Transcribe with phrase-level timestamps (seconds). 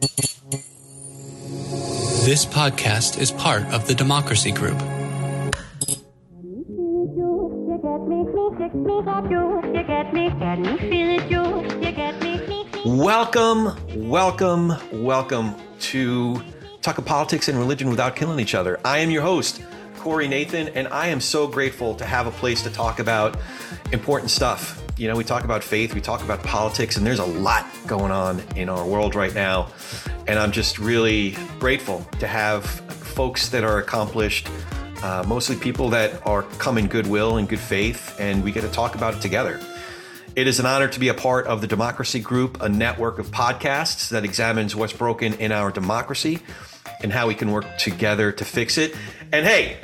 [0.00, 0.40] This
[2.46, 4.80] podcast is part of the Democracy Group.
[12.86, 13.76] Welcome,
[14.08, 16.44] welcome, welcome to
[16.80, 18.78] Talkin' Politics and Religion Without Killing Each Other.
[18.84, 19.60] I am your host,
[19.96, 23.36] Corey Nathan, and I am so grateful to have a place to talk about
[23.90, 24.80] important stuff.
[24.98, 28.10] You know, we talk about faith, we talk about politics, and there's a lot going
[28.10, 29.68] on in our world right now.
[30.26, 34.48] And I'm just really grateful to have folks that are accomplished,
[35.04, 38.68] uh, mostly people that are come in goodwill and good faith, and we get to
[38.70, 39.60] talk about it together.
[40.34, 43.28] It is an honor to be a part of the Democracy Group, a network of
[43.28, 46.40] podcasts that examines what's broken in our democracy
[47.02, 48.96] and how we can work together to fix it.
[49.32, 49.78] And hey,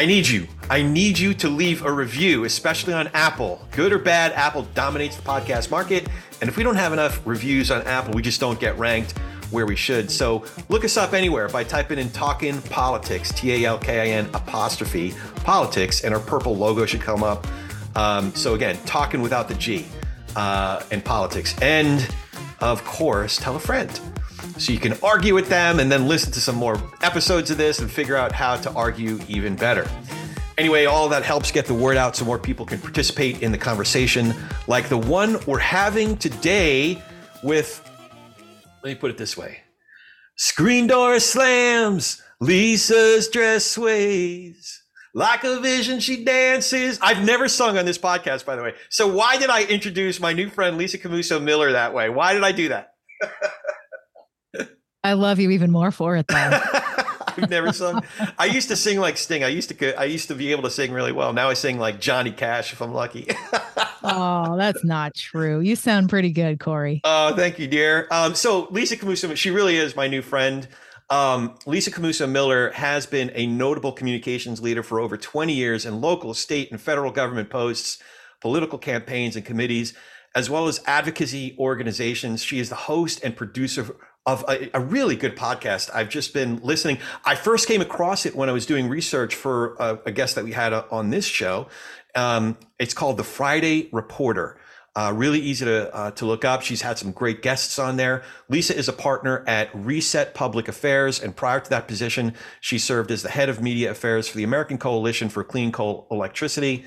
[0.00, 0.48] I need you.
[0.70, 3.60] I need you to leave a review, especially on Apple.
[3.70, 6.08] Good or bad, Apple dominates the podcast market.
[6.40, 9.12] And if we don't have enough reviews on Apple, we just don't get ranked
[9.50, 10.10] where we should.
[10.10, 14.06] So look us up anywhere by typing in Talkin' Politics, T A L K I
[14.16, 15.12] N apostrophe
[15.44, 17.46] politics, and our purple logo should come up.
[17.94, 19.84] Um, so again, talking without the G
[20.34, 21.54] uh, and politics.
[21.60, 22.08] And
[22.60, 24.00] of course, tell a friend.
[24.60, 27.78] So you can argue with them and then listen to some more episodes of this
[27.78, 29.88] and figure out how to argue even better.
[30.58, 33.58] Anyway, all that helps get the word out so more people can participate in the
[33.58, 34.34] conversation,
[34.68, 37.02] like the one we're having today
[37.42, 37.82] with,
[38.82, 39.60] let me put it this way
[40.36, 44.82] Screen door slams, Lisa's dress sways.
[45.14, 46.98] Like a vision, she dances.
[47.00, 48.74] I've never sung on this podcast, by the way.
[48.90, 52.10] So why did I introduce my new friend Lisa Camooso Miller that way?
[52.10, 52.92] Why did I do that?
[55.02, 56.34] I love you even more for it though.
[57.42, 58.02] I've never sung.
[58.38, 59.44] I used to sing like Sting.
[59.44, 61.32] I used to I used to be able to sing really well.
[61.32, 63.28] Now I sing like Johnny Cash if I'm lucky.
[64.02, 65.60] oh, that's not true.
[65.60, 67.00] You sound pretty good, Corey.
[67.04, 68.08] Oh, uh, thank you, dear.
[68.10, 70.68] Um, so Lisa Camooso, she really is my new friend.
[71.08, 76.00] Um, Lisa Camooso Miller has been a notable communications leader for over 20 years in
[76.00, 77.98] local, state, and federal government posts,
[78.40, 79.92] political campaigns, and committees,
[80.36, 82.44] as well as advocacy organizations.
[82.44, 85.90] She is the host and producer of a, a, really good podcast.
[85.94, 86.98] I've just been listening.
[87.24, 90.44] I first came across it when I was doing research for a, a guest that
[90.44, 91.68] we had on this show.
[92.14, 94.58] Um, it's called The Friday Reporter.
[94.94, 96.62] Uh, really easy to uh, to look up.
[96.62, 98.24] She's had some great guests on there.
[98.48, 103.12] Lisa is a partner at Reset Public Affairs, and prior to that position, she served
[103.12, 106.84] as the head of media affairs for the American Coalition for Clean Coal Electricity.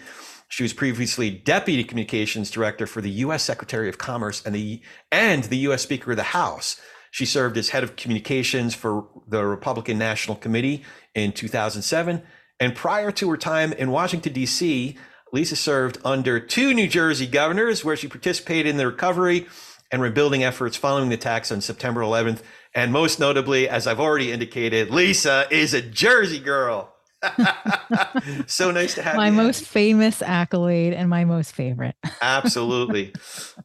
[0.49, 3.41] She was previously deputy communications director for the U.S.
[3.41, 5.81] Secretary of Commerce and the and the U.S.
[5.81, 6.79] Speaker of the House.
[7.13, 12.23] She served as head of communications for the Republican National Committee in 2007.
[12.59, 14.97] And prior to her time in Washington, D.C.,
[15.31, 19.45] Lisa served under two New Jersey governors, where she participated in the recovery
[19.91, 22.41] and rebuilding efforts following the attacks on September 11th.
[22.73, 26.92] And most notably, as I've already indicated, Lisa is a Jersey girl.
[28.47, 29.19] so nice to have you.
[29.19, 31.95] my most famous accolade and my most favorite.
[32.21, 33.13] Absolutely.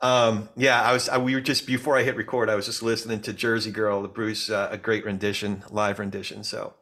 [0.01, 1.09] Um, yeah, I was.
[1.09, 2.51] I, we were just before I hit record.
[2.51, 6.45] I was just listening to Jersey Girl, the Bruce, uh, a great rendition, live rendition.
[6.45, 6.75] So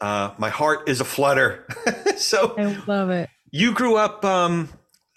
[0.00, 1.66] uh, my heart is a flutter.
[2.16, 3.28] so I love it.
[3.50, 4.68] You grew up um,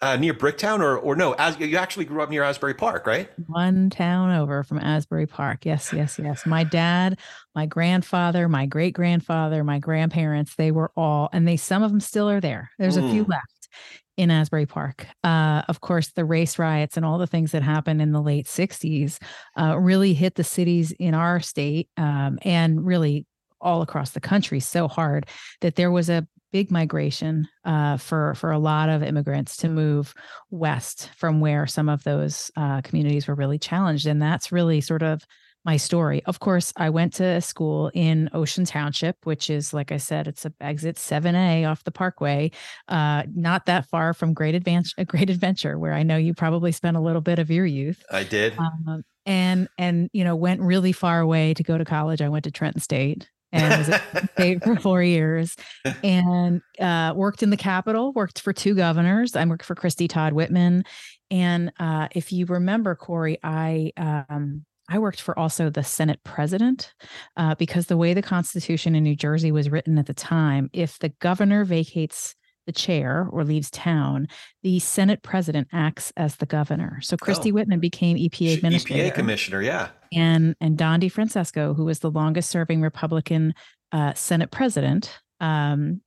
[0.04, 1.32] uh, near Bricktown, or or no?
[1.34, 3.30] As you actually grew up near Asbury Park, right?
[3.48, 5.66] One town over from Asbury Park.
[5.66, 6.46] Yes, yes, yes.
[6.46, 7.18] My dad,
[7.56, 10.56] my grandfather, my great grandfather, my grandparents.
[10.56, 12.70] They were all, and they some of them still are there.
[12.78, 13.08] There's mm.
[13.08, 13.70] a few left
[14.18, 15.08] in Asbury Park.
[15.24, 18.46] Uh, of course, the race riots and all the things that happened in the late
[18.46, 19.20] 60s
[19.58, 23.26] uh, really hit the cities in our state um, and really
[23.62, 25.26] all across the country so hard
[25.62, 30.14] that there was a big migration uh, for for a lot of immigrants to move
[30.52, 35.02] west from where some of those uh, communities were really challenged, and that's really sort
[35.02, 35.26] of
[35.66, 36.22] my story.
[36.26, 40.28] Of course, I went to a school in Ocean Township, which is, like I said,
[40.28, 42.52] it's a exit 7A off the Parkway,
[42.90, 46.98] uh, not that far from Great Adventure, Great Adventure, where I know you probably spent
[46.98, 48.04] a little bit of your youth.
[48.12, 48.58] I did.
[48.58, 52.22] Um, and and you know went really far away to go to college.
[52.22, 55.56] I went to Trenton State, and was at state for four years
[56.04, 59.36] and uh, worked in the Capitol, worked for two governors.
[59.36, 60.84] I worked for Christie Todd Whitman.
[61.32, 66.94] And uh, if you remember, Corey, I um, I worked for also the Senate president
[67.38, 71.00] uh, because the way the Constitution in New Jersey was written at the time, if
[71.00, 72.36] the governor vacates
[72.66, 74.28] the chair or leaves town,
[74.62, 77.00] the Senate president acts as the governor.
[77.02, 77.56] So Christie oh.
[77.56, 79.12] Whitman became EPA administrator.
[79.12, 79.90] EPA commissioner, yeah.
[80.16, 83.54] And and Don DiFrancesco, who was the longest serving Republican
[83.92, 86.02] uh, Senate president, um,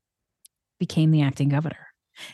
[0.79, 1.87] became the acting governor.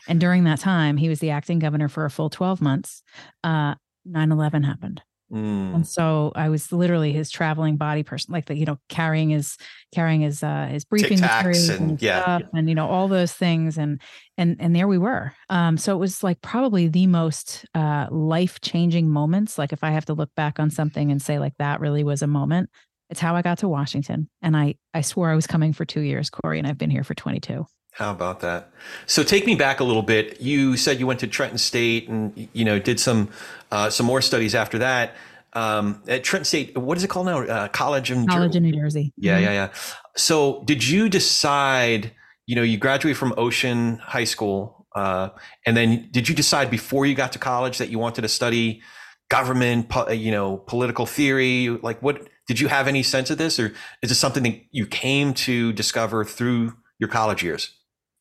[0.07, 3.03] And during that time, he was the acting governor for a full 12 months.
[3.43, 3.75] Uh,
[4.05, 5.01] 9 11 happened
[5.33, 5.75] Mm.
[5.75, 9.57] And so I was literally his traveling body person, like the, you know, carrying his
[9.93, 12.21] carrying his uh his briefing materials and, and yeah.
[12.21, 13.77] stuff and you know, all those things.
[13.77, 13.99] And
[14.37, 15.33] and and there we were.
[15.49, 19.57] Um, so it was like probably the most uh life-changing moments.
[19.57, 22.21] Like if I have to look back on something and say like that really was
[22.21, 22.69] a moment,
[23.09, 24.29] it's how I got to Washington.
[24.43, 27.03] And I I swore I was coming for two years, Corey, and I've been here
[27.03, 27.65] for 22.
[27.93, 28.71] How about that?
[29.05, 30.41] So take me back a little bit.
[30.41, 33.29] You said you went to Trenton State and you know did some
[33.71, 35.15] uh, some more studies after that.
[35.53, 37.41] Um, at Trenton State, what is it called now?
[37.43, 39.13] Uh, college in College Jer- in New Jersey.
[39.15, 39.43] Yeah, mm-hmm.
[39.43, 39.69] yeah, yeah.
[40.15, 42.11] So did you decide?
[42.45, 45.29] You know, you graduated from Ocean High School, uh,
[45.65, 48.81] and then did you decide before you got to college that you wanted to study
[49.29, 51.69] government, you know, political theory?
[51.69, 54.87] Like, what did you have any sense of this, or is it something that you
[54.87, 57.71] came to discover through your college years?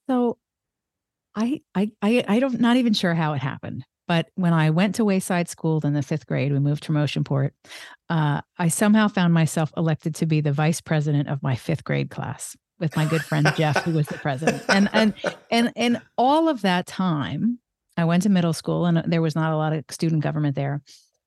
[0.09, 0.39] So
[1.35, 3.85] I I I I don't not even sure how it happened.
[4.09, 7.53] But when I went to Wayside School in the fifth grade, we moved from Oceanport.
[8.11, 12.11] Uh, I somehow found myself elected to be the vice president of my fifth grade
[12.11, 14.65] class with my good friend Jeff, who was the president.
[14.69, 15.15] And and
[15.51, 17.61] and and all of that time,
[17.97, 20.83] I went to middle school, and there was not a lot of student government there.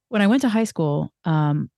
[0.09, 1.71] When I went to high school, um,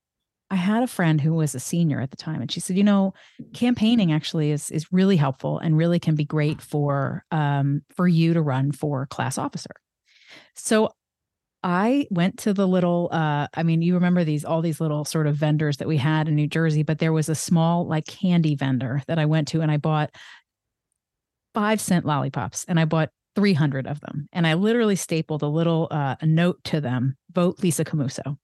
[0.49, 2.83] I had a friend who was a senior at the time, and she said, "You
[2.83, 3.13] know,
[3.53, 8.33] campaigning actually is is really helpful and really can be great for um, for you
[8.33, 9.71] to run for class officer."
[10.55, 10.91] So
[11.63, 15.27] I went to the little uh I mean you remember these all these little sort
[15.27, 18.55] of vendors that we had in New Jersey but there was a small like candy
[18.55, 20.11] vendor that I went to and I bought
[21.53, 25.87] 5 cent lollipops and I bought 300 of them and I literally stapled a little
[25.91, 28.37] uh, a note to them vote Lisa Camooso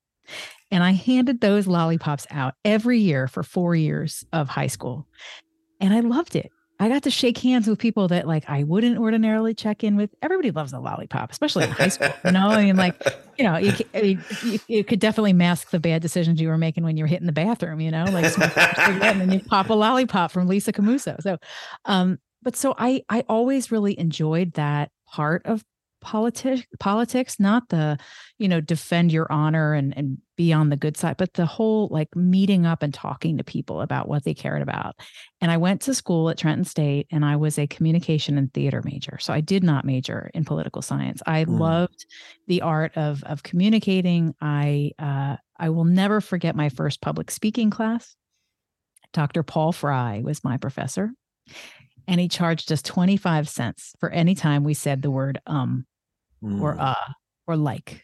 [0.73, 5.07] and I handed those lollipops out every year for four years of high school.
[5.79, 6.49] And I loved it.
[6.79, 10.09] I got to shake hands with people that like I wouldn't ordinarily check in with.
[10.23, 12.09] Everybody loves a lollipop, especially in high school.
[12.25, 12.95] You know, I mean, like,
[13.37, 16.97] you know, you, you, you, could definitely mask the bad decisions you were making when
[16.97, 17.79] you were hitting the bathroom.
[17.79, 18.35] You know, like,
[18.87, 21.21] and then you pop a lollipop from Lisa Camooso.
[21.21, 21.37] So,
[21.85, 25.63] um, but so I I always really enjoyed that part of
[26.03, 27.97] politics politics not the
[28.37, 31.87] you know defend your honor and and be on the good side but the whole
[31.91, 34.95] like meeting up and talking to people about what they cared about.
[35.41, 38.81] And i went to school at trenton state and i was a communication and theater
[38.83, 41.21] major so i did not major in political science.
[41.25, 41.57] I mm.
[41.57, 42.05] loved
[42.47, 44.35] the art of of communicating.
[44.41, 48.15] I uh i will never forget my first public speaking class.
[49.13, 51.11] Dr paul fry was my professor
[52.07, 55.85] and he charged us 25 cents for any time we said the word um
[56.43, 56.61] mm.
[56.61, 57.13] or uh
[57.47, 58.03] or like.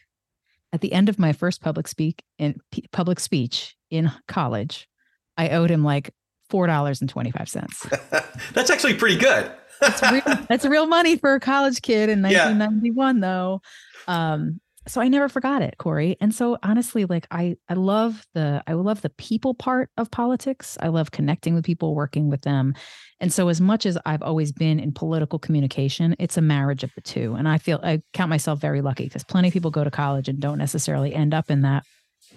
[0.72, 2.60] At the end of my first public speak in
[2.92, 4.88] public speech in college,
[5.36, 6.14] I owed him like
[6.48, 7.86] four dollars and twenty five cents.
[8.52, 9.50] that's actually pretty good.
[9.80, 13.20] that's, real, that's real money for a college kid in 1991, yeah.
[13.20, 13.62] though.
[14.06, 14.60] Um,
[14.90, 16.16] so I never forgot it, Corey.
[16.20, 20.76] And so honestly, like I I love the I love the people part of politics.
[20.80, 22.74] I love connecting with people, working with them.
[23.20, 26.90] And so as much as I've always been in political communication, it's a marriage of
[26.96, 27.34] the two.
[27.34, 30.28] And I feel I count myself very lucky because plenty of people go to college
[30.28, 31.84] and don't necessarily end up in that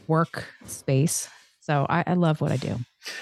[0.07, 1.29] work space.
[1.61, 2.77] So I, I love what I do.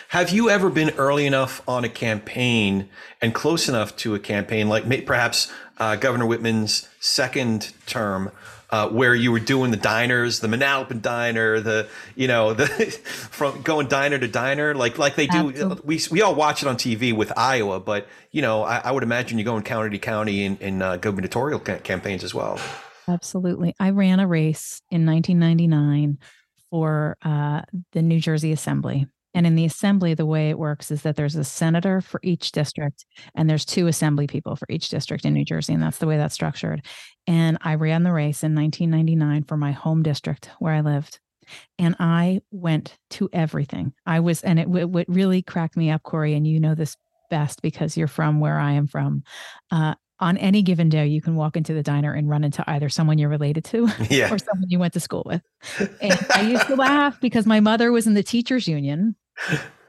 [0.10, 2.90] Have you ever been early enough on a campaign
[3.22, 8.32] and close enough to a campaign, like perhaps uh, Governor Whitman's second term,
[8.72, 12.68] uh, where you were doing the diners, the Manalapan diner, the you know the
[13.32, 15.50] from going diner to diner, like like they do.
[15.50, 15.84] Absolutely.
[15.86, 19.04] We we all watch it on TV with Iowa, but you know I, I would
[19.04, 22.60] imagine you go in county to county in, in uh, gubernatorial ca- campaigns as well.
[23.08, 26.18] Absolutely, I ran a race in 1999
[26.70, 31.04] for uh, the New Jersey Assembly, and in the assembly, the way it works is
[31.04, 35.26] that there's a senator for each district, and there's two assembly people for each district
[35.26, 35.74] in New Jersey.
[35.74, 36.86] And that's the way that's structured.
[37.28, 41.20] And I ran the race in 1999 for my home district where I lived.
[41.80, 43.94] And I went to everything.
[44.06, 46.98] I was, and it, it really cracked me up, Corey, and you know this
[47.30, 49.24] best because you're from where I am from.
[49.72, 52.90] Uh, on any given day, you can walk into the diner and run into either
[52.90, 54.32] someone you're related to yeah.
[54.32, 55.42] or someone you went to school with.
[56.00, 59.16] And I used to laugh because my mother was in the teachers union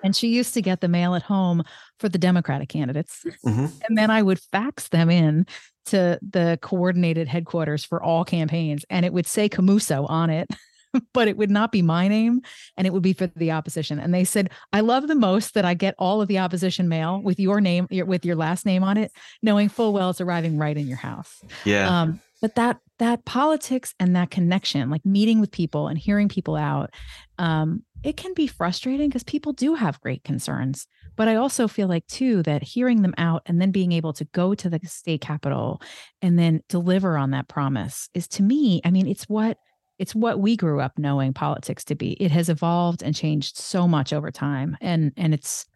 [0.02, 1.62] and she used to get the mail at home
[1.98, 3.24] for the Democratic candidates.
[3.44, 3.66] Mm-hmm.
[3.88, 5.46] And then I would fax them in
[5.86, 8.84] to the coordinated headquarters for all campaigns.
[8.90, 10.48] And it would say Camooso on it,
[11.14, 12.40] but it would not be my name
[12.76, 13.98] and it would be for the opposition.
[13.98, 17.20] And they said, I love the most that I get all of the opposition mail
[17.20, 20.76] with your name, with your last name on it, knowing full well it's arriving right
[20.76, 21.42] in your house.
[21.64, 22.02] Yeah.
[22.02, 26.56] Um, but that that politics and that connection like meeting with people and hearing people
[26.56, 26.90] out
[27.38, 30.86] um, it can be frustrating because people do have great concerns.
[31.16, 34.24] But I also feel like, too, that hearing them out and then being able to
[34.26, 35.80] go to the state capitol
[36.20, 39.58] and then deliver on that promise is to me, I mean, it's what
[39.98, 42.12] it's what we grew up knowing politics to be.
[42.14, 45.66] It has evolved and changed so much over time, and and it's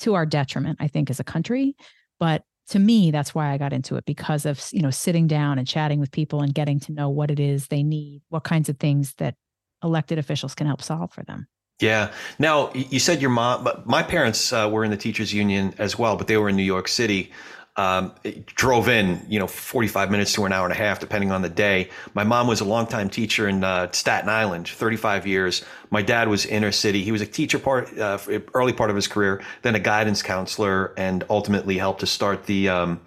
[0.00, 1.76] to our detriment, I think, as a country.
[2.18, 5.58] But to me, that's why I got into it because of you know sitting down
[5.58, 8.68] and chatting with people and getting to know what it is they need, what kinds
[8.68, 9.36] of things that
[9.82, 11.46] elected officials can help solve for them.
[11.80, 12.12] Yeah.
[12.38, 16.16] Now you said your mom, my parents uh, were in the teachers union as well,
[16.16, 17.32] but they were in New York City.
[17.76, 18.12] Um,
[18.44, 21.48] drove in, you know, 45 minutes to an hour and a half, depending on the
[21.48, 21.88] day.
[22.12, 25.64] My mom was a longtime teacher in uh, Staten Island, 35 years.
[25.88, 27.02] My dad was inner city.
[27.02, 28.18] He was a teacher part, uh,
[28.52, 32.68] early part of his career, then a guidance counselor, and ultimately helped to start the
[32.68, 33.00] um,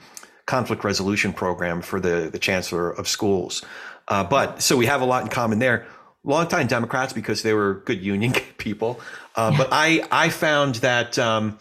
[0.47, 3.63] conflict resolution program for the, the chancellor of schools.
[4.07, 5.85] Uh, but so we have a lot in common there
[6.23, 8.99] longtime Democrats because they were good union people.
[9.35, 9.57] Uh, yeah.
[9.57, 11.57] But I I found that, um,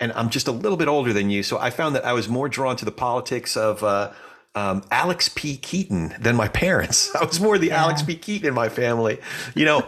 [0.00, 2.28] and I'm just a little bit older than you, so I found that I was
[2.28, 3.82] more drawn to the politics of.
[3.82, 4.12] Uh,
[4.54, 5.56] um, Alex P.
[5.56, 7.14] Keaton than my parents.
[7.20, 7.82] I was more the yeah.
[7.82, 8.16] Alex P.
[8.16, 9.20] Keaton in my family.
[9.54, 9.86] You know,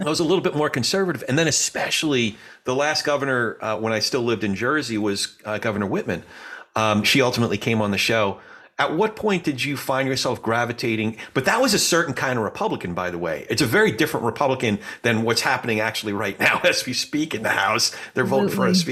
[0.00, 1.22] I was a little bit more conservative.
[1.28, 5.58] And then, especially the last governor, uh, when I still lived in Jersey, was uh,
[5.58, 6.24] Governor Whitman.
[6.74, 8.40] Um, she ultimately came on the show.
[8.80, 11.16] At what point did you find yourself gravitating?
[11.34, 13.44] But that was a certain kind of Republican, by the way.
[13.50, 17.42] It's a very different Republican than what's happening actually right now as we speak in
[17.42, 17.94] the House.
[18.14, 18.84] They're voting for us.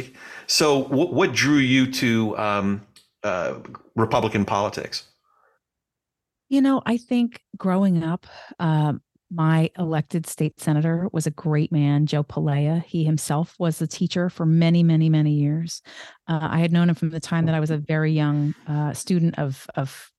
[0.48, 2.86] So, what, what drew you to um,
[3.22, 3.54] uh,
[3.94, 5.04] Republican politics?
[6.48, 8.26] You know, I think growing up,
[8.60, 12.84] um, my elected state senator was a great man, Joe Palaia.
[12.84, 15.82] He himself was a teacher for many, many, many years.
[16.28, 18.92] Uh, I had known him from the time that I was a very young uh,
[18.92, 20.10] student of of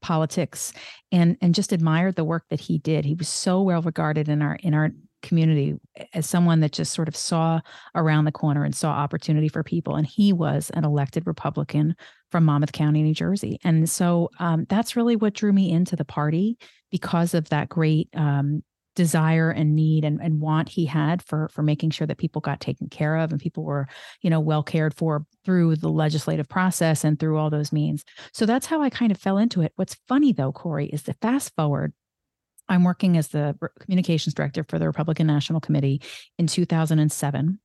[0.00, 0.72] politics,
[1.12, 3.04] and and just admired the work that he did.
[3.04, 4.90] He was so well regarded in our in our
[5.24, 5.74] community
[6.12, 7.60] as someone that just sort of saw
[7.94, 9.96] around the corner and saw opportunity for people.
[9.96, 11.96] And he was an elected Republican
[12.34, 13.60] from Monmouth County, New Jersey.
[13.62, 16.58] And so um, that's really what drew me into the party
[16.90, 18.64] because of that great um,
[18.96, 22.58] desire and need and, and want he had for for making sure that people got
[22.58, 23.86] taken care of and people were
[24.20, 28.46] you know well cared for through the legislative process and through all those means so
[28.46, 31.52] that's how i kind of fell into it what's funny though corey is that fast
[31.56, 31.92] forward
[32.68, 36.00] I'm working as the communications director for the Republican National Committee
[36.38, 37.58] in 2007.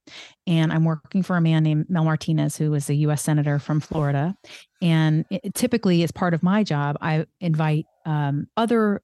[0.48, 3.79] And I'm working for a man named Mel Martinez, who is a US Senator from
[3.79, 4.36] Florida.
[4.82, 9.01] And it, typically, as part of my job, I invite um, other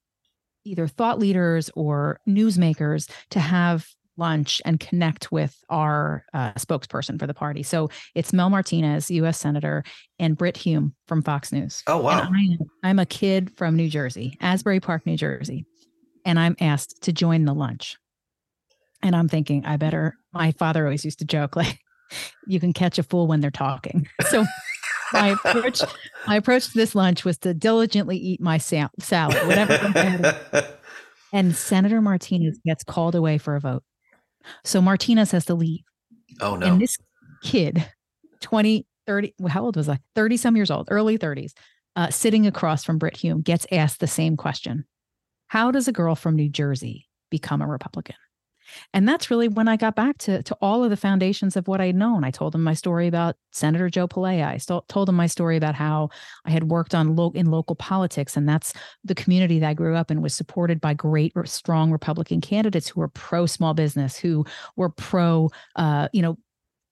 [0.65, 3.87] either thought leaders or newsmakers to have
[4.17, 7.63] lunch and connect with our uh, spokesperson for the party.
[7.63, 9.39] So it's Mel Martinez, U.S.
[9.39, 9.83] Senator,
[10.19, 11.83] and Brit Hume from Fox News.
[11.87, 12.29] Oh, wow.
[12.83, 15.65] I am a kid from New Jersey, Asbury Park, New Jersey
[16.25, 17.97] and I'm asked to join the lunch.
[19.01, 20.17] And I'm thinking, I better.
[20.33, 21.79] My father always used to joke, like,
[22.47, 24.07] you can catch a fool when they're talking.
[24.29, 24.45] So
[25.13, 25.81] my approach,
[26.27, 30.37] my approach to this lunch was to diligently eat my sal- salad, whatever.
[31.33, 33.83] and Senator Martinez gets called away for a vote.
[34.63, 35.81] So Martinez has to leave.
[36.41, 36.67] Oh, no.
[36.67, 36.97] And this
[37.43, 37.87] kid,
[38.41, 39.99] 20, 30, how old was I?
[40.15, 41.53] 30 some years old, early 30s,
[41.95, 44.85] uh, sitting across from Brit Hume, gets asked the same question
[45.47, 48.15] how does a girl from New Jersey become a Republican?
[48.93, 51.81] And that's really when I got back to, to all of the foundations of what
[51.81, 52.23] I'd known.
[52.23, 54.47] I told him my story about Senator Joe Palaia.
[54.47, 56.09] I st- told him my story about how
[56.45, 58.73] I had worked on lo- in local politics, and that's
[59.03, 62.99] the community that I grew up in was supported by great, strong Republican candidates who
[62.99, 66.37] were pro small business, who were pro, uh, you know,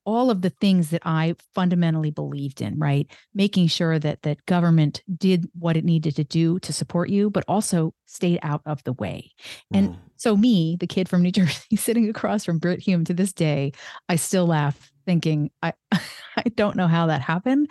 [0.04, 3.06] all of the things that I fundamentally believed in, right?
[3.34, 7.44] Making sure that that government did what it needed to do to support you, but
[7.48, 9.32] also stayed out of the way.
[9.72, 9.96] And mm.
[10.16, 13.72] so me, the kid from New Jersey, sitting across from Brit Hume to this day,
[14.08, 17.70] I still laugh thinking I I don't know how that happened,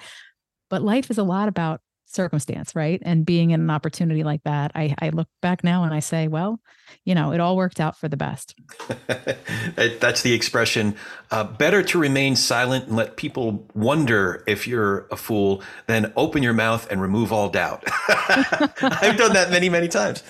[0.70, 1.82] but life is a lot about
[2.14, 3.02] circumstance, right?
[3.04, 6.28] And being in an opportunity like that, I, I look back now and I say,
[6.28, 6.60] well,
[7.06, 8.56] you know, it all worked out for the best.
[9.76, 10.96] That's the expression.
[11.32, 16.44] Uh, better to remain silent and let people wonder if you're a fool than open
[16.44, 17.84] your mouth and remove all doubt.
[18.10, 20.24] I've done that many, many times.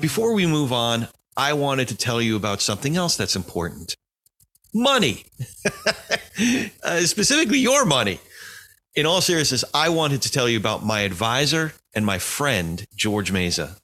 [0.00, 3.96] Before we move on, I wanted to tell you about something else that's important
[4.74, 5.24] money,
[6.82, 8.20] uh, specifically your money.
[8.94, 13.32] In all seriousness, I wanted to tell you about my advisor and my friend, George
[13.32, 13.78] Meza.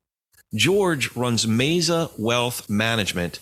[0.54, 3.38] George runs Meza Wealth Management.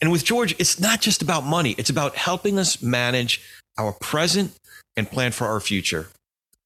[0.00, 3.40] And with George, it's not just about money, it's about helping us manage
[3.78, 4.58] our present
[4.96, 6.08] and plan for our future.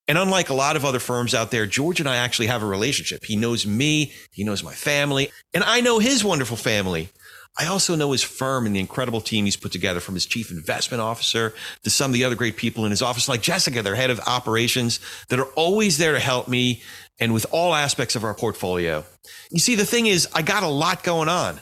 [0.06, 2.66] And unlike a lot of other firms out there, George and I actually have a
[2.66, 3.24] relationship.
[3.24, 7.10] He knows me, he knows my family, and I know his wonderful family.
[7.58, 10.52] I also know his firm and the incredible team he's put together from his chief
[10.52, 13.96] investment officer to some of the other great people in his office, like Jessica, their
[13.96, 16.82] head of operations, that are always there to help me
[17.18, 19.04] and with all aspects of our portfolio.
[19.50, 21.58] You see, the thing is, I got a lot going on.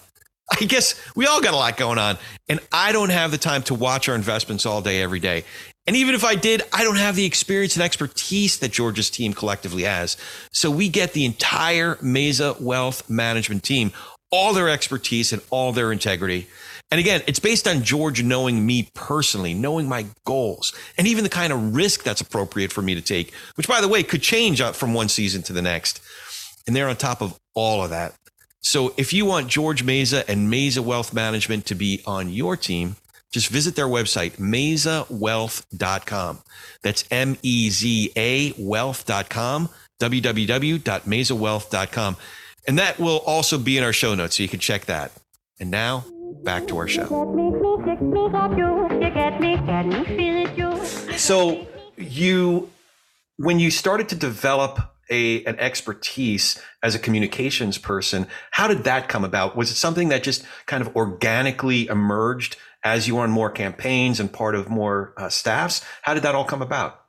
[0.51, 3.63] I guess we all got a lot going on, and I don't have the time
[3.65, 5.45] to watch our investments all day, every day.
[5.89, 9.33] And even if I did, I don't have the experience and expertise that George's team
[9.33, 10.17] collectively has.
[10.53, 13.93] So we get the entire Meza Wealth Management team
[14.37, 16.47] all their expertise and all their integrity.
[16.91, 21.31] And again, it's based on George knowing me personally, knowing my goals, and even the
[21.31, 24.63] kind of risk that's appropriate for me to take, which by the way could change
[24.63, 26.03] from one season to the next.
[26.67, 28.15] And they're on top of all of that.
[28.61, 32.97] So if you want George Meza and Meza Wealth Management to be on your team,
[33.33, 36.43] just visit their website, mezawealth.com.
[36.83, 42.17] That's M E Z A wealth.com, www.mezawealth.com.
[42.67, 45.13] And that will also be in our show notes, so you can check that.
[45.61, 46.05] And now,
[46.43, 47.07] back to our show.
[51.17, 52.71] So, you,
[53.37, 59.09] when you started to develop a an expertise as a communications person, how did that
[59.09, 59.57] come about?
[59.57, 64.21] Was it something that just kind of organically emerged as you were on more campaigns
[64.21, 65.85] and part of more uh, staffs?
[66.03, 67.06] How did that all come about?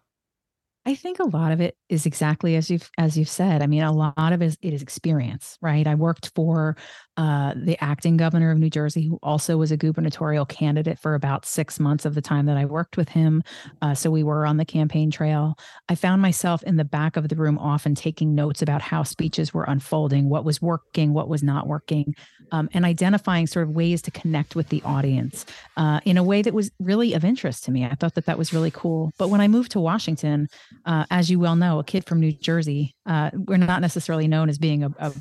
[0.88, 3.62] I think a lot of it is exactly as you've as you've said.
[3.62, 5.86] I mean, a lot of it is, it is experience, right?
[5.86, 6.78] I worked for
[7.18, 11.46] uh, the acting governor of New Jersey, who also was a gubernatorial candidate for about
[11.46, 13.44] six months of the time that I worked with him.
[13.82, 15.58] Uh, so we were on the campaign trail.
[15.90, 19.54] I found myself in the back of the room often taking notes about how speeches
[19.54, 22.16] were unfolding, what was working, what was not working,
[22.52, 26.42] um, and identifying sort of ways to connect with the audience uh, in a way
[26.44, 27.84] that was really of interest to me.
[27.84, 29.12] I thought that that was really cool.
[29.18, 30.48] But when I moved to Washington,
[30.86, 34.50] uh, as you well know, a kid from New Jersey, uh, we're not necessarily known
[34.50, 35.14] as being a, a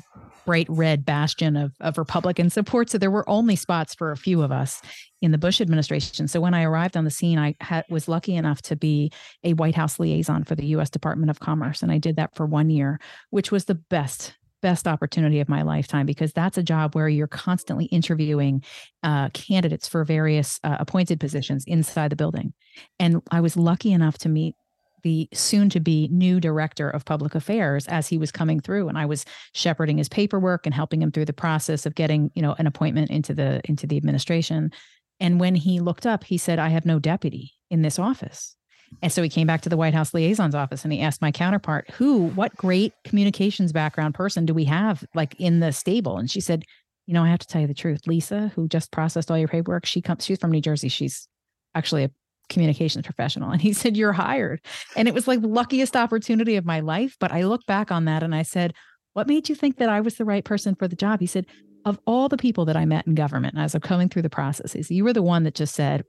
[0.47, 2.89] bright red bastion of, of Republican support.
[2.89, 4.81] So there were only spots for a few of us
[5.21, 6.29] in the Bush administration.
[6.29, 9.11] So when I arrived on the scene, I had, was lucky enough to be
[9.43, 10.89] a White House liaison for the U.S.
[10.89, 11.83] Department of Commerce.
[11.83, 12.99] And I did that for one year,
[13.29, 14.33] which was the best
[14.63, 18.63] best opportunity of my lifetime because that's a job where you're constantly interviewing
[19.03, 22.53] uh, candidates for various uh, appointed positions inside the building.
[22.99, 24.55] And I was lucky enough to meet
[25.03, 28.97] the soon to be new director of public affairs as he was coming through and
[28.97, 32.55] I was shepherding his paperwork and helping him through the process of getting, you know,
[32.57, 34.71] an appointment into the into the administration.
[35.19, 38.55] And when he looked up, he said, I have no deputy in this office.
[39.01, 41.31] And so he came back to the White House liaison's office and he asked my
[41.31, 46.17] counterpart, who, what great communications background person do we have like in the stable?
[46.17, 46.63] And she said,
[47.05, 48.07] you know, I have to tell you the truth.
[48.07, 50.89] Lisa, who just processed all your paperwork, she comes, she's from New Jersey.
[50.89, 51.27] She's
[51.75, 52.11] actually a
[52.49, 54.61] communications professional and he said you're hired.
[54.95, 58.05] And it was like the luckiest opportunity of my life but i look back on
[58.05, 58.73] that and i said
[59.13, 61.19] what made you think that i was the right person for the job?
[61.19, 61.45] He said
[61.85, 64.91] of all the people that i met in government as i'm coming through the processes
[64.91, 66.03] you were the one that just said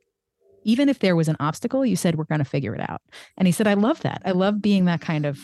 [0.64, 3.00] even if there was an obstacle you said we're going to figure it out
[3.36, 4.20] and he said i love that.
[4.24, 5.38] I love being that kind of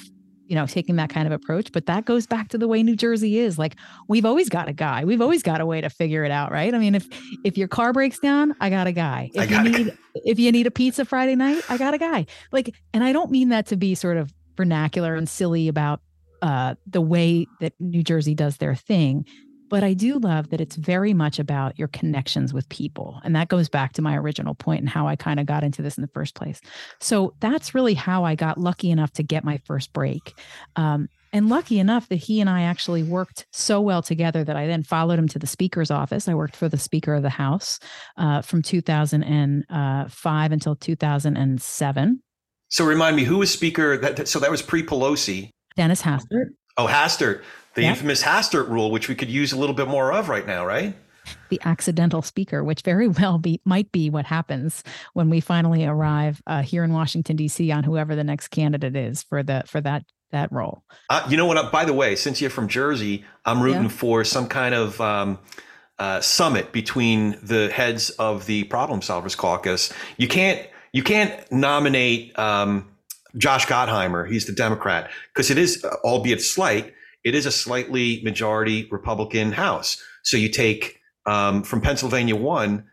[0.46, 1.72] you know, taking that kind of approach.
[1.72, 3.58] But that goes back to the way New Jersey is.
[3.58, 3.76] Like
[4.08, 5.04] we've always got a guy.
[5.04, 6.74] We've always got a way to figure it out, right?
[6.74, 7.06] I mean, if
[7.44, 9.30] if your car breaks down, I got a guy.
[9.34, 12.26] If you need if you need a pizza Friday night, I got a guy.
[12.52, 16.00] Like, and I don't mean that to be sort of vernacular and silly about
[16.42, 19.26] uh, the way that New Jersey does their thing.
[19.74, 23.20] But I do love that it's very much about your connections with people.
[23.24, 25.82] And that goes back to my original point and how I kind of got into
[25.82, 26.60] this in the first place.
[27.00, 30.38] So that's really how I got lucky enough to get my first break.
[30.76, 34.68] Um, and lucky enough that he and I actually worked so well together that I
[34.68, 36.28] then followed him to the speaker's office.
[36.28, 37.80] I worked for the Speaker of the House
[38.16, 42.22] uh, from 2005 until 2007.
[42.68, 43.96] So remind me, who was Speaker?
[43.96, 45.50] That, so that was pre Pelosi.
[45.74, 46.50] Dennis Hastert.
[46.76, 47.42] Oh, Hastert
[47.74, 47.90] the yep.
[47.90, 50.94] infamous Hastert rule, which we could use a little bit more of right now, right?
[51.48, 54.82] The accidental speaker, which very well be might be what happens
[55.12, 57.70] when we finally arrive uh, here in Washington D.C.
[57.70, 60.82] on whoever the next candidate is for the for that that role.
[61.10, 61.72] Uh, you know what?
[61.72, 63.88] By the way, since you're from Jersey, I'm rooting yeah.
[63.88, 65.38] for some kind of um,
[65.98, 69.92] uh, summit between the heads of the Problem Solvers Caucus.
[70.18, 70.60] You can't
[70.92, 72.93] you can't nominate um,
[73.36, 74.30] Josh Gottheimer.
[74.30, 76.94] He's the Democrat because it is, uh, albeit slight
[77.24, 80.00] it is a slightly majority Republican House.
[80.22, 82.84] So you take um, from Pennsylvania one,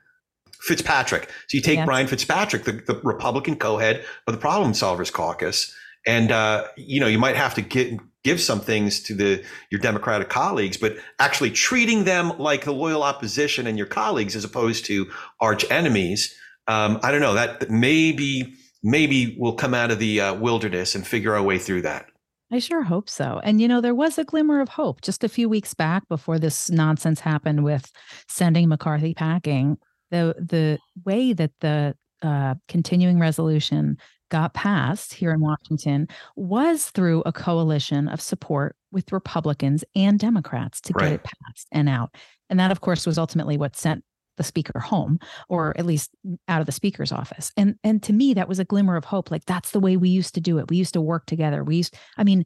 [0.62, 1.30] Fitzpatrick.
[1.48, 1.86] So you take yeah.
[1.86, 5.76] Brian Fitzpatrick, the, the Republican co-head of the Problem Solvers Caucus,
[6.08, 9.82] and uh, you know you might have to get give some things to the your
[9.82, 14.86] Democratic colleagues, but actually treating them like the loyal opposition and your colleagues as opposed
[14.86, 16.36] to arch enemies.
[16.68, 21.06] Um, I don't know that maybe maybe we'll come out of the uh, wilderness and
[21.06, 22.08] figure our way through that.
[22.54, 23.40] I sure hope so.
[23.44, 26.38] And you know, there was a glimmer of hope just a few weeks back before
[26.38, 27.90] this nonsense happened with
[28.28, 29.78] sending McCarthy packing.
[30.10, 33.98] The the way that the uh, continuing resolution
[34.30, 40.82] got passed here in Washington was through a coalition of support with Republicans and Democrats
[40.82, 41.04] to Right.
[41.06, 42.16] get it passed and out.
[42.50, 44.04] And that, of course, was ultimately what sent
[44.38, 46.12] the speaker home or at least
[46.48, 47.52] out of the speaker's office.
[47.58, 50.10] And and to me that was a glimmer of hope like that's the way we
[50.10, 50.70] used to do it.
[50.70, 51.64] We used to work together.
[51.64, 52.46] We used I mean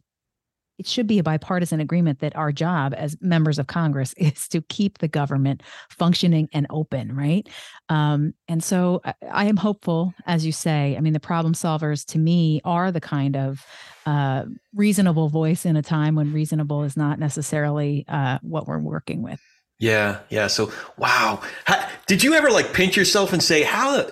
[0.78, 4.62] it should be a bipartisan agreement that our job as members of Congress is to
[4.62, 7.48] keep the government functioning and open, right?
[7.90, 10.96] Um, and so I, I am hopeful, as you say.
[10.98, 13.66] I mean, the problem solvers to me are the kind of
[14.06, 19.22] uh, reasonable voice in a time when reasonable is not necessarily uh, what we're working
[19.22, 19.42] with.
[19.80, 20.48] Yeah, yeah.
[20.48, 21.42] So, wow.
[21.66, 24.08] How, did you ever like pinch yourself and say, "How?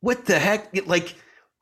[0.00, 0.86] What the heck?
[0.86, 1.14] Like,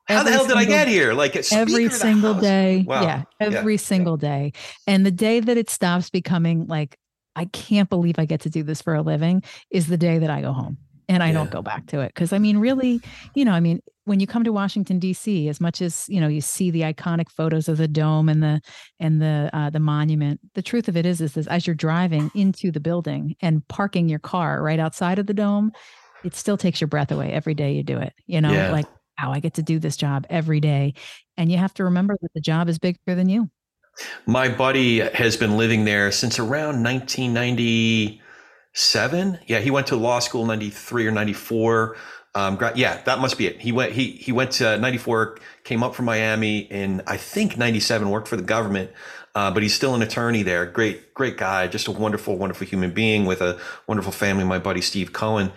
[0.07, 2.43] how the Every hell did I get here?" Like every single House.
[2.43, 2.85] day.
[2.87, 3.03] Wow.
[3.03, 3.79] Yeah, every yeah.
[3.79, 4.53] single day.
[4.87, 6.97] And the day that it stops becoming like,
[7.35, 10.31] I can't believe I get to do this for a living is the day that
[10.31, 12.15] I go home and I don't go back to it.
[12.15, 13.01] Cause I mean, really,
[13.35, 16.27] you know, I mean, when you come to Washington D.C., as much as you know,
[16.27, 18.61] you see the iconic photos of the dome and the
[18.99, 20.40] and the uh, the monument.
[20.55, 24.09] The truth of it is, is, is as you're driving into the building and parking
[24.09, 25.70] your car right outside of the dome,
[26.25, 28.12] it still takes your breath away every day you do it.
[28.27, 28.73] You know, Yeah.
[28.73, 28.87] like
[29.23, 30.94] wow, I get to do this job every day,
[31.37, 33.49] and you have to remember that the job is bigger than you.
[34.27, 39.38] My buddy has been living there since around 1997.
[39.46, 41.96] Yeah, he went to law school 93 or 94.
[42.35, 43.61] Um, gra- yeah, that must be it.
[43.61, 48.09] He went he he went to 94, came up from Miami in I think 97,
[48.09, 48.90] worked for the government.
[49.35, 50.66] Uh, but he's still an attorney there.
[50.66, 51.69] Great, great guy.
[51.69, 54.45] Just a wonderful, wonderful human being with a wonderful family.
[54.45, 55.53] My buddy Steve Cohen.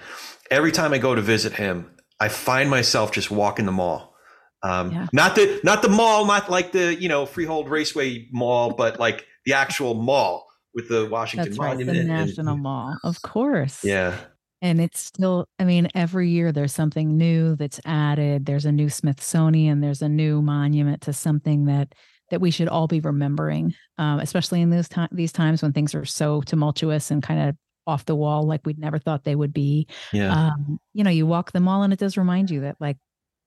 [0.51, 4.13] Every time I go to visit him, I find myself just walking the mall.
[4.61, 5.07] Um, Yeah.
[5.11, 9.25] Not the not the mall, not like the you know Freehold Raceway Mall, but like
[9.45, 12.09] the actual mall with the Washington That's right, the Monument.
[12.09, 13.83] and- National Mall, of course.
[13.83, 14.15] yeah,
[14.63, 18.45] And it's still, I mean, every year there's something new that's added.
[18.45, 21.93] There's a new Smithsonian, there's a new monument to something that
[22.31, 25.93] that we should all be remembering, um, especially in those time these times when things
[25.93, 29.53] are so tumultuous and kind of off the wall, like we'd never thought they would
[29.53, 29.85] be.
[30.13, 32.97] yeah, Um, you know, you walk the mall and it does remind you that like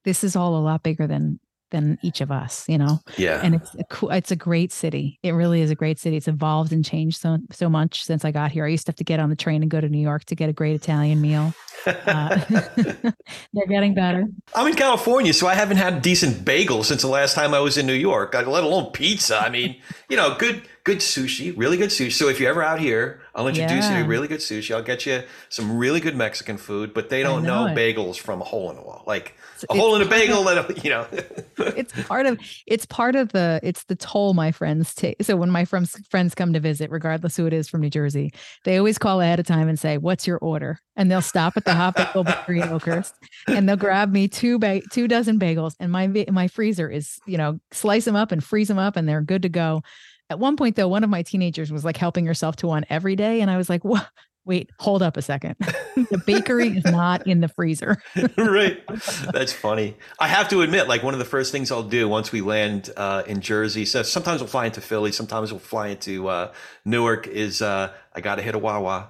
[0.04, 3.40] this is all a lot bigger than than each of us, you know yeah.
[3.42, 6.28] and it's a cool it's a great city it really is a great city it's
[6.28, 9.04] evolved and changed so so much since i got here i used to have to
[9.04, 11.52] get on the train and go to new york to get a great italian meal
[11.86, 12.40] uh,
[13.52, 17.34] they're getting better I'm in California, so I haven't had decent bagels since the last
[17.34, 18.34] time I was in New York.
[18.34, 19.38] uh, Let alone pizza.
[19.38, 19.76] I mean,
[20.08, 22.12] you know, good good sushi, really good sushi.
[22.12, 24.74] So if you're ever out here, I'll introduce you to really good sushi.
[24.74, 28.40] I'll get you some really good Mexican food, but they don't know, know bagels from
[28.40, 29.04] a hole in the wall.
[29.06, 31.06] Like It's- a hole in a bagel that you know.
[31.58, 35.50] it's part of it's part of the it's the toll my friends take so when
[35.50, 38.30] my friends friends come to visit regardless who it is from new jersey
[38.64, 41.64] they always call ahead of time and say what's your order and they'll stop at
[41.64, 43.14] the hot bagel bakery in oakhurst
[43.48, 47.38] and they'll grab me two ba- two dozen bagels and my my freezer is you
[47.38, 49.82] know slice them up and freeze them up and they're good to go
[50.30, 53.16] at one point though one of my teenagers was like helping herself to one every
[53.16, 54.08] day and i was like what
[54.44, 55.56] wait hold up a second
[56.10, 58.02] the bakery is not in the freezer
[58.36, 58.82] right.
[59.32, 59.96] That's funny.
[60.18, 62.90] I have to admit, like one of the first things I'll do once we land
[62.96, 63.86] uh, in Jersey.
[63.86, 65.10] So sometimes we'll fly into Philly.
[65.12, 66.52] Sometimes we'll fly into uh,
[66.84, 67.26] Newark.
[67.26, 69.08] Is uh, I got to hit a Wawa.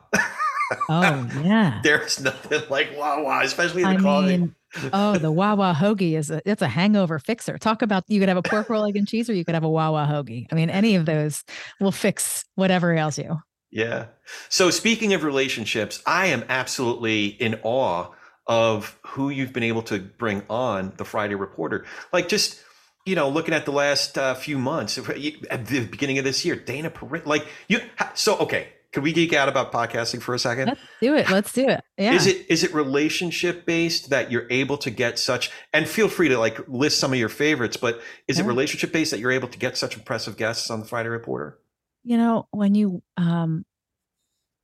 [0.88, 4.54] oh yeah There's nothing like Wawa, especially in the I mean,
[4.92, 7.58] oh, the Wawa hoagie is a it's a hangover fixer.
[7.58, 9.64] Talk about you could have a pork roll, egg, and cheese, or you could have
[9.64, 10.46] a Wawa hoagie.
[10.50, 11.44] I mean, any of those
[11.80, 13.40] will fix whatever ails you.
[13.70, 14.06] Yeah.
[14.48, 18.10] So speaking of relationships, I am absolutely in awe
[18.46, 21.84] of who you've been able to bring on the Friday Reporter.
[22.12, 22.60] Like just
[23.06, 26.56] you know, looking at the last uh, few months, at the beginning of this year,
[26.56, 27.80] Dana Perino, like you.
[28.14, 30.68] So okay, could we geek out about podcasting for a second?
[30.68, 31.30] Let's do it.
[31.30, 31.82] Let's do it.
[31.98, 32.14] Yeah.
[32.14, 35.50] Is it is it relationship based that you're able to get such?
[35.72, 39.10] And feel free to like list some of your favorites, but is it relationship based
[39.10, 41.58] that you're able to get such impressive guests on the Friday Reporter?
[42.06, 43.66] you know when you um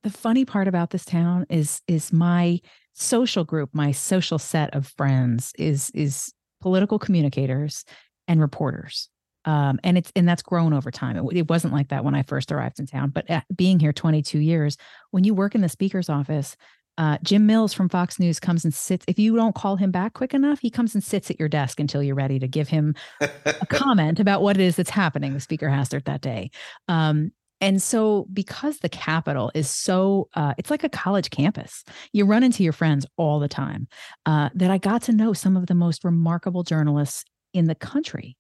[0.04, 2.58] the funny part about this town is is my
[2.94, 7.84] social group my social set of friends is is political communicators
[8.28, 9.10] and reporters
[9.44, 12.22] um and it's and that's grown over time it, it wasn't like that when i
[12.22, 14.76] first arrived in town but at, being here 22 years
[15.10, 16.56] when you work in the speaker's office
[16.98, 19.04] uh, Jim Mills from Fox News comes and sits.
[19.08, 21.80] If you don't call him back quick enough, he comes and sits at your desk
[21.80, 23.28] until you're ready to give him a
[23.70, 26.50] comment about what it is that's happening The Speaker has Hastert that day.
[26.88, 32.26] Um, and so, because the Capitol is so, uh, it's like a college campus, you
[32.26, 33.86] run into your friends all the time.
[34.26, 37.24] Uh, that I got to know some of the most remarkable journalists
[37.54, 38.36] in the country.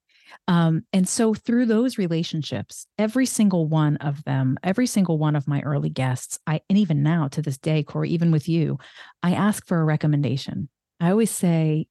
[0.48, 5.48] Um, and so through those relationships, every single one of them, every single one of
[5.48, 8.78] my early guests, I and even now to this day, Corey, even with you,
[9.22, 10.68] I ask for a recommendation.
[11.00, 11.86] I always say,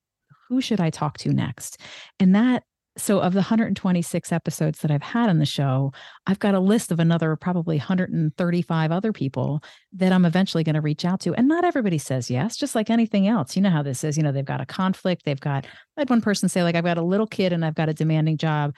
[0.47, 1.79] who should I talk to next?
[2.19, 2.63] And that
[2.97, 5.93] so of the 126 episodes that I've had on the show,
[6.27, 10.81] I've got a list of another probably 135 other people that I'm eventually going to
[10.81, 11.33] reach out to.
[11.33, 13.55] And not everybody says yes, just like anything else.
[13.55, 14.17] You know how this is.
[14.17, 15.23] You know, they've got a conflict.
[15.23, 15.65] They've got,
[15.97, 17.93] I had one person say, like, I've got a little kid and I've got a
[17.93, 18.75] demanding job.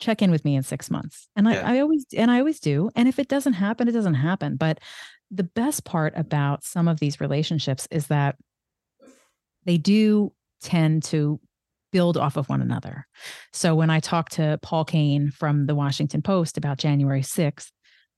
[0.00, 1.28] Check in with me in six months.
[1.36, 1.62] And yeah.
[1.66, 2.90] I, I always, and I always do.
[2.96, 4.56] And if it doesn't happen, it doesn't happen.
[4.56, 4.80] But
[5.30, 8.36] the best part about some of these relationships is that
[9.64, 11.38] they do tend to
[11.92, 13.06] build off of one another.
[13.52, 17.70] So when I talked to Paul Kane from the Washington Post about January 6th,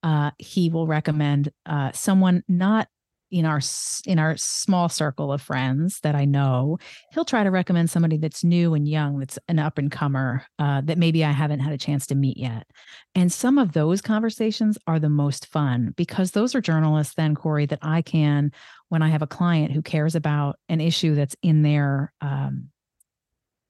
[0.03, 2.89] uh, he will recommend uh, someone not
[3.31, 3.61] in our
[4.07, 6.79] in our small circle of friends that I know.
[7.13, 10.83] He'll try to recommend somebody that's new and young, that's an up and comer uh,
[10.83, 12.69] that maybe I haven't had a chance to meet yet.
[13.15, 17.67] And some of those conversations are the most fun because those are journalists, then Corey,
[17.67, 18.53] that I can
[18.89, 22.69] when I have a client who cares about an issue that's in their um,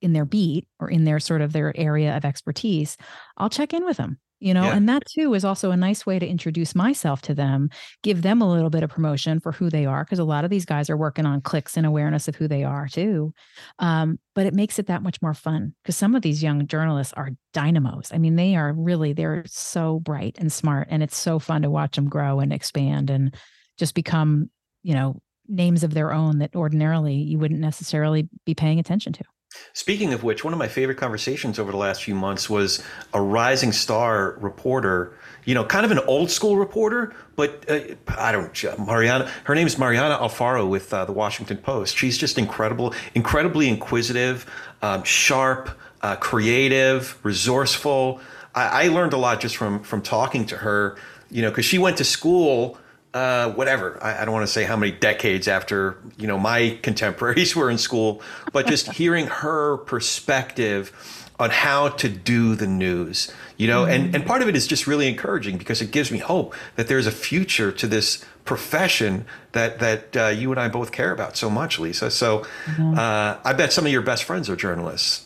[0.01, 2.97] in their beat or in their sort of their area of expertise,
[3.37, 4.75] I'll check in with them you know yeah.
[4.75, 7.69] and that too is also a nice way to introduce myself to them
[8.03, 10.49] give them a little bit of promotion for who they are because a lot of
[10.49, 13.33] these guys are working on clicks and awareness of who they are too
[13.79, 17.13] um, but it makes it that much more fun because some of these young journalists
[17.13, 21.39] are dynamos i mean they are really they're so bright and smart and it's so
[21.39, 23.35] fun to watch them grow and expand and
[23.77, 24.49] just become
[24.83, 29.23] you know names of their own that ordinarily you wouldn't necessarily be paying attention to
[29.73, 32.81] Speaking of which, one of my favorite conversations over the last few months was
[33.13, 37.79] a rising star reporter, you know, kind of an old school reporter, but uh,
[38.17, 41.97] I don't, Mariana, her name is Mariana Alfaro with uh, the Washington Post.
[41.97, 44.49] She's just incredible, incredibly inquisitive,
[44.81, 45.69] um, sharp,
[46.01, 48.21] uh, creative, resourceful.
[48.53, 50.97] I, I learned a lot just from, from talking to her,
[51.29, 52.77] you know, because she went to school
[53.15, 53.97] uh, whatever.
[54.03, 57.71] I, I, don't want to say how many decades after you know my contemporaries were
[57.71, 60.91] in school, but just hearing her perspective
[61.39, 64.05] on how to do the news, you know, mm-hmm.
[64.05, 66.87] and and part of it is just really encouraging because it gives me hope that
[66.89, 71.37] there's a future to this profession that that uh, you and I both care about
[71.37, 72.11] so much, Lisa.
[72.11, 72.99] So mm-hmm.
[72.99, 75.24] uh, I bet some of your best friends are journalists.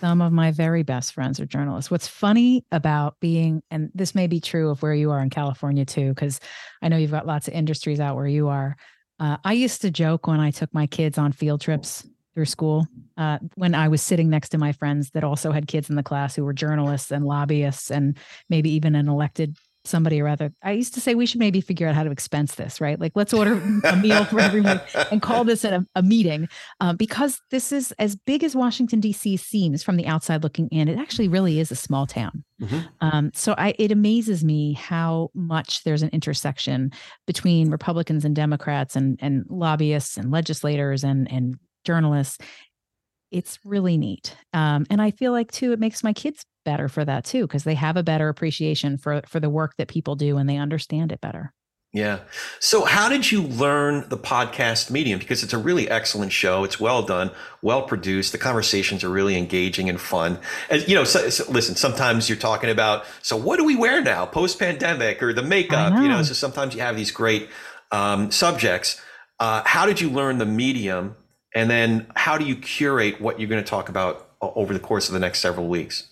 [0.00, 1.90] Some of my very best friends are journalists.
[1.90, 5.86] What's funny about being, and this may be true of where you are in California
[5.86, 6.38] too, because
[6.82, 8.76] I know you've got lots of industries out where you are.
[9.18, 12.86] Uh, I used to joke when I took my kids on field trips through school,
[13.16, 16.02] uh, when I was sitting next to my friends that also had kids in the
[16.02, 18.18] class who were journalists and lobbyists and
[18.50, 19.56] maybe even an elected
[19.86, 20.52] somebody or other.
[20.62, 22.98] I used to say we should maybe figure out how to expense this, right?
[22.98, 26.48] Like let's order a meal for everyone and call this a, a meeting
[26.80, 29.36] um, because this is as big as Washington D.C.
[29.36, 30.88] seems from the outside looking in.
[30.88, 32.44] It actually really is a small town.
[32.60, 32.80] Mm-hmm.
[33.00, 36.92] Um, so I, it amazes me how much there's an intersection
[37.26, 42.38] between Republicans and Democrats and and lobbyists and legislators and and journalists
[43.30, 44.36] it's really neat.
[44.52, 47.64] Um, and I feel like too, it makes my kids better for that too, because
[47.64, 51.12] they have a better appreciation for for the work that people do and they understand
[51.12, 51.52] it better.
[51.96, 52.18] Yeah.
[52.60, 55.18] So, how did you learn the podcast medium?
[55.18, 56.62] Because it's a really excellent show.
[56.62, 57.30] It's well done,
[57.62, 58.32] well produced.
[58.32, 60.38] The conversations are really engaging and fun.
[60.68, 61.74] And you know, so, so, listen.
[61.74, 65.94] Sometimes you're talking about, so what do we wear now, post pandemic, or the makeup?
[65.94, 66.02] Know.
[66.02, 67.48] You know, so sometimes you have these great
[67.90, 69.00] um, subjects.
[69.40, 71.16] Uh, how did you learn the medium,
[71.56, 75.08] and then how do you curate what you're going to talk about over the course
[75.08, 76.08] of the next several weeks?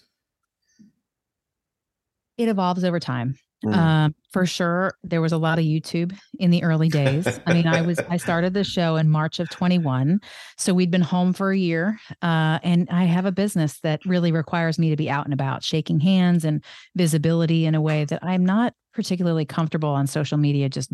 [2.37, 3.37] it evolves over time.
[3.65, 3.75] Mm.
[3.75, 7.41] Um, for sure, there was a lot of YouTube in the early days.
[7.47, 10.21] I mean, I was I started the show in March of 21,
[10.59, 14.33] so we'd been home for a year, uh, and I have a business that really
[14.33, 16.63] requires me to be out and about, shaking hands and
[16.95, 20.69] visibility in a way that I'm not particularly comfortable on social media.
[20.69, 20.93] Just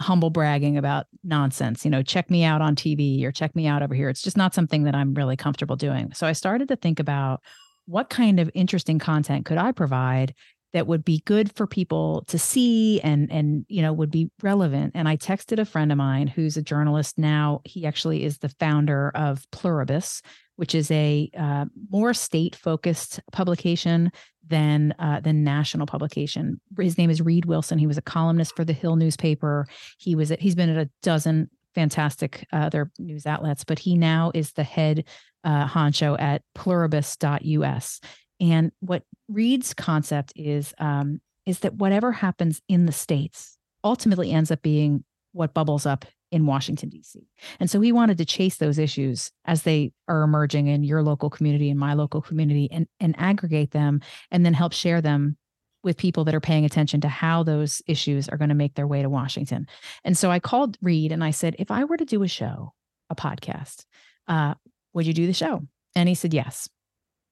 [0.00, 3.82] humble bragging about nonsense, you know, check me out on TV or check me out
[3.82, 4.08] over here.
[4.08, 6.12] It's just not something that I'm really comfortable doing.
[6.12, 7.40] So I started to think about
[7.86, 10.34] what kind of interesting content could I provide
[10.72, 14.92] that would be good for people to see and and you know would be relevant
[14.94, 18.50] and i texted a friend of mine who's a journalist now he actually is the
[18.60, 20.20] founder of pluribus
[20.56, 24.10] which is a uh, more state focused publication
[24.46, 26.60] than uh, than national publication.
[26.78, 27.78] His name is Reid Wilson.
[27.78, 29.66] He was a columnist for the hill newspaper.
[29.98, 33.98] He was at, he's been at a dozen fantastic uh, other news outlets but he
[33.98, 35.04] now is the head
[35.44, 38.00] uh, honcho at pluribus.us.
[38.40, 44.50] And what Reid's concept is um, is that whatever happens in the states ultimately ends
[44.50, 47.28] up being what bubbles up in Washington, D.C.
[47.60, 51.30] And so he wanted to chase those issues as they are emerging in your local
[51.30, 55.36] community and my local community and, and aggregate them and then help share them
[55.84, 58.88] with people that are paying attention to how those issues are going to make their
[58.88, 59.66] way to Washington.
[60.04, 62.74] And so I called Reid and I said, if I were to do a show,
[63.08, 63.84] a podcast,
[64.26, 64.54] uh,
[64.92, 65.62] would you do the show?
[65.94, 66.68] And he said, yes.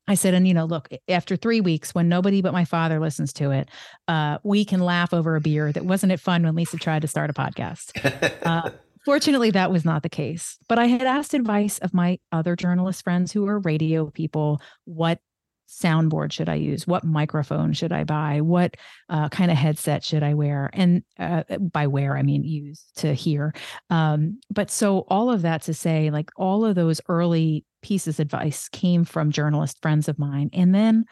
[0.06, 3.32] I said, and you know, look, after three weeks, when nobody but my father listens
[3.34, 3.70] to it,
[4.06, 5.72] uh, we can laugh over a beer.
[5.72, 7.92] That wasn't it fun when Lisa tried to start a podcast.
[8.44, 8.70] Uh,
[9.04, 10.56] fortunately, that was not the case.
[10.68, 14.60] But I had asked advice of my other journalist friends who are radio people.
[14.84, 15.20] What
[15.68, 16.86] soundboard should I use?
[16.86, 18.40] What microphone should I buy?
[18.40, 18.76] What
[19.08, 20.70] uh, kind of headset should I wear?
[20.72, 23.54] And uh, by wear, I mean use to hear.
[23.90, 28.24] Um, but so all of that to say, like all of those early pieces of
[28.24, 30.50] advice came from journalist friends of mine.
[30.52, 31.04] And then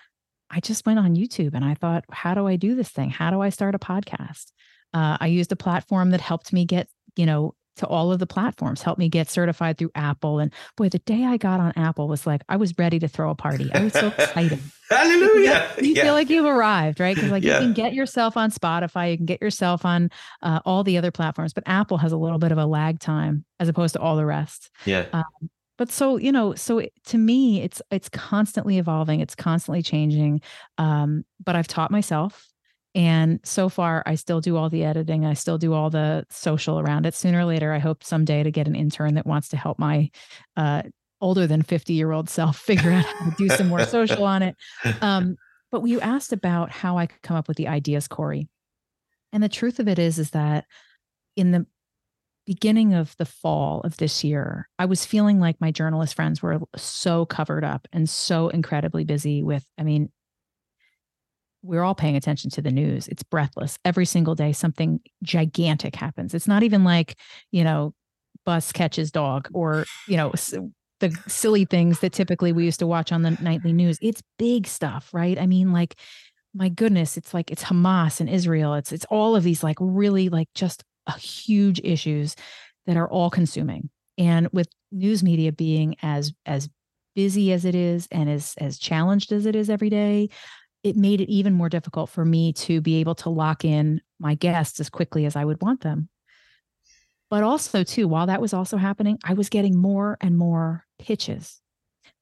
[0.51, 3.11] I just went on YouTube and I thought, how do I do this thing?
[3.11, 4.53] How do I start a podcast?
[4.95, 8.27] Uh, I used a platform that helped me get, you know, to all of the
[8.27, 10.39] platforms, helped me get certified through Apple.
[10.39, 13.31] And boy, the day I got on Apple was like, I was ready to throw
[13.31, 13.71] a party.
[13.73, 14.59] I was so excited.
[14.91, 15.71] Hallelujah.
[15.81, 16.03] You, yeah.
[16.03, 17.15] feel like you've arrived, right?
[17.15, 17.61] Because like yeah.
[17.61, 20.11] you can get yourself on Spotify, you can get yourself on
[20.43, 23.45] uh, all the other platforms, but Apple has a little bit of a lag time
[23.59, 24.71] as opposed to all the rest.
[24.85, 25.07] Yeah.
[25.13, 30.41] Um, but so you know so to me it's it's constantly evolving it's constantly changing
[30.79, 32.52] um, but i've taught myself
[32.95, 36.79] and so far i still do all the editing i still do all the social
[36.79, 37.15] around it.
[37.15, 40.11] Sooner or later i hope someday to get an intern that wants to help my
[40.57, 40.83] uh,
[41.21, 44.43] older than 50 year old self figure out how to do some more social on
[44.43, 44.57] it.
[45.01, 45.37] Um,
[45.71, 48.49] but you asked about how i could come up with the ideas corey.
[49.33, 50.67] And the truth of it is is that
[51.37, 51.67] in the
[52.47, 56.61] beginning of the fall of this year, I was feeling like my journalist friends were
[56.77, 60.11] so covered up and so incredibly busy with, I mean,
[61.63, 63.09] we're all paying attention to the news.
[63.09, 63.79] It's breathless.
[63.85, 66.35] Every single day, something gigantic happens.
[66.35, 67.17] It's not even like,
[67.51, 67.95] you know,
[68.45, 70.33] bus catches dog or, you know,
[71.01, 73.99] the silly things that typically we used to watch on the nightly news.
[74.03, 75.39] It's big stuff, right?
[75.39, 75.97] I mean, like,
[76.55, 78.75] my goodness, it's like it's Hamas and Israel.
[78.75, 82.37] It's it's all of these like really like just uh, huge issues
[82.87, 83.89] that are all consuming.
[84.19, 86.69] And with news media being as as
[87.15, 90.29] busy as it is and as as challenged as it is every day,
[90.83, 94.35] it made it even more difficult for me to be able to lock in my
[94.35, 96.09] guests as quickly as I would want them.
[97.31, 101.61] But also, too, while that was also happening, I was getting more and more pitches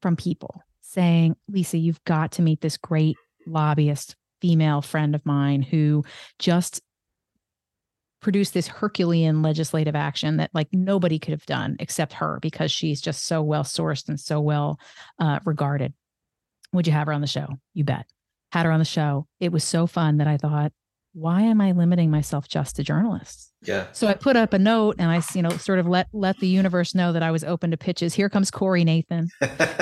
[0.01, 5.63] from people saying, Lisa, you've got to meet this great lobbyist female friend of mine
[5.63, 6.05] who
[6.39, 6.81] just
[8.21, 13.01] produced this Herculean legislative action that like nobody could have done except her because she's
[13.01, 14.79] just so well sourced and so well
[15.19, 15.95] uh, regarded.
[16.73, 17.49] Would you have her on the show?
[17.75, 18.07] You bet.
[18.53, 19.27] Had her on the show.
[19.39, 20.73] It was so fun that I thought,
[21.13, 23.51] why am I limiting myself just to journalists?
[23.63, 23.87] Yeah.
[23.93, 26.47] So I put up a note and I, you know, sort of let let the
[26.47, 28.15] universe know that I was open to pitches.
[28.15, 29.29] Here comes Corey Nathan.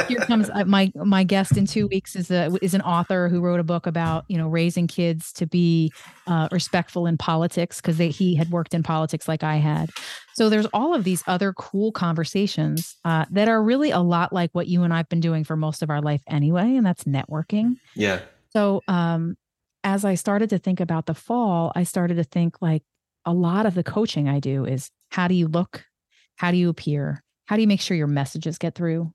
[0.08, 3.40] Here comes uh, my my guest in two weeks is a is an author who
[3.40, 5.92] wrote a book about you know raising kids to be
[6.26, 9.90] uh, respectful in politics because he had worked in politics like I had.
[10.34, 14.50] So there's all of these other cool conversations uh, that are really a lot like
[14.52, 17.76] what you and I've been doing for most of our life anyway, and that's networking.
[17.94, 18.20] Yeah.
[18.50, 19.36] So um,
[19.84, 22.82] as I started to think about the fall, I started to think like
[23.24, 25.84] a lot of the coaching I do is how do you look?
[26.36, 27.22] How do you appear?
[27.46, 29.12] How do you make sure your messages get through?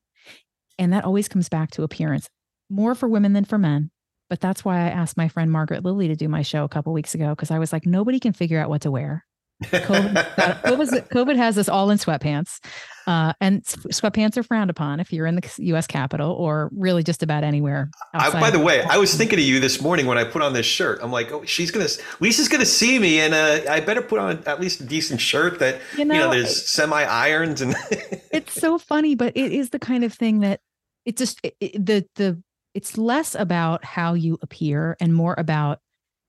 [0.78, 2.30] And that always comes back to appearance,
[2.70, 3.92] more for women than for men.
[4.30, 6.94] But that's why I asked my friend Margaret Lilly to do my show a couple
[6.94, 9.26] weeks ago because I was like, nobody can figure out what to wear.
[9.64, 12.60] COVID, COVID, has us all in sweatpants,
[13.08, 15.88] uh, and sweatpants are frowned upon if you're in the U.S.
[15.88, 17.90] Capitol or really just about anywhere.
[18.14, 20.54] I, by the way, I was thinking of you this morning when I put on
[20.54, 21.00] this shirt.
[21.02, 21.88] I'm like, oh, she's gonna,
[22.20, 25.60] Lisa's gonna see me, and uh, I better put on at least a decent shirt
[25.60, 27.76] that you know, you know there's semi irons and.
[28.32, 30.60] it's so funny, but it is the kind of thing that
[31.06, 32.42] it just it, it, the the
[32.74, 35.80] it's less about how you appear and more about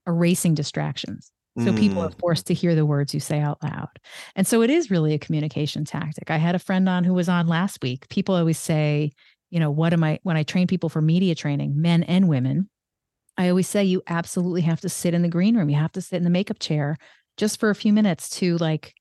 [0.07, 1.31] erasing distractions.
[1.59, 1.79] So mm.
[1.79, 4.01] people are forced to hear the words you say out loud.
[4.35, 6.31] And so it is really a communication tactic.
[6.31, 8.09] I had a friend on who was on last week.
[8.09, 9.13] People always say,
[9.51, 12.69] you know, what am I, when I train people for media training, men and women,
[13.37, 15.71] I always say you absolutely have to sit in the green room.
[15.71, 16.97] You have to sit in the makeup chair
[17.37, 18.95] just for a few minutes to like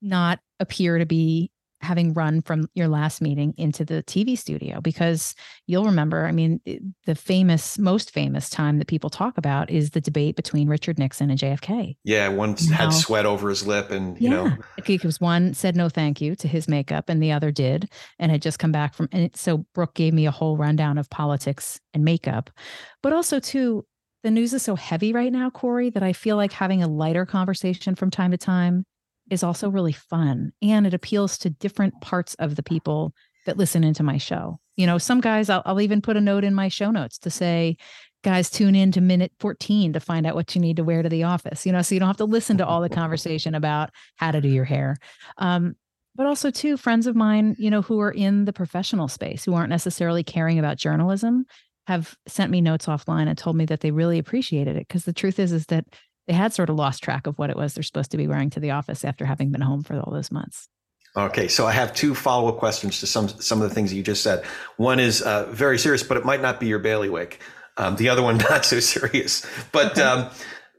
[0.00, 5.34] not appear to be having run from your last meeting into the TV studio because
[5.66, 6.60] you'll remember, I mean,
[7.06, 11.30] the famous, most famous time that people talk about is the debate between Richard Nixon
[11.30, 11.96] and JFK.
[12.04, 14.56] Yeah, one had sweat over his lip and, you yeah, know.
[14.86, 18.42] Because one said no thank you to his makeup and the other did and had
[18.42, 21.80] just come back from, and it, so Brooke gave me a whole rundown of politics
[21.94, 22.50] and makeup.
[23.02, 23.84] But also, too,
[24.24, 27.24] the news is so heavy right now, Corey, that I feel like having a lighter
[27.24, 28.84] conversation from time to time
[29.30, 33.12] is also really fun and it appeals to different parts of the people
[33.46, 34.58] that listen into my show.
[34.76, 37.30] You know, some guys, I'll, I'll even put a note in my show notes to
[37.30, 37.76] say,
[38.22, 41.08] guys, tune in to minute 14 to find out what you need to wear to
[41.08, 43.90] the office, you know, so you don't have to listen to all the conversation about
[44.16, 44.96] how to do your hair.
[45.38, 45.76] Um,
[46.14, 49.54] but also, too, friends of mine, you know, who are in the professional space, who
[49.54, 51.46] aren't necessarily caring about journalism,
[51.86, 54.88] have sent me notes offline and told me that they really appreciated it.
[54.88, 55.84] Because the truth is, is that
[56.28, 58.50] they had sort of lost track of what it was they're supposed to be wearing
[58.50, 60.68] to the office after having been home for all those months.
[61.16, 64.02] Okay, so I have two follow up questions to some some of the things you
[64.02, 64.44] just said.
[64.76, 67.40] One is uh, very serious, but it might not be your bailiwick.
[67.78, 69.44] Um, the other one not so serious.
[69.72, 70.02] But okay.
[70.02, 70.30] um,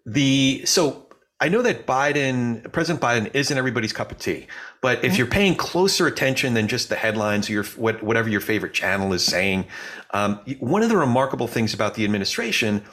[0.06, 1.08] the so
[1.42, 4.48] I know that Biden, President Biden, isn't everybody's cup of tea.
[4.82, 8.42] But if you're paying closer attention than just the headlines or your what, whatever your
[8.42, 9.66] favorite channel is saying,
[10.12, 12.84] um, one of the remarkable things about the administration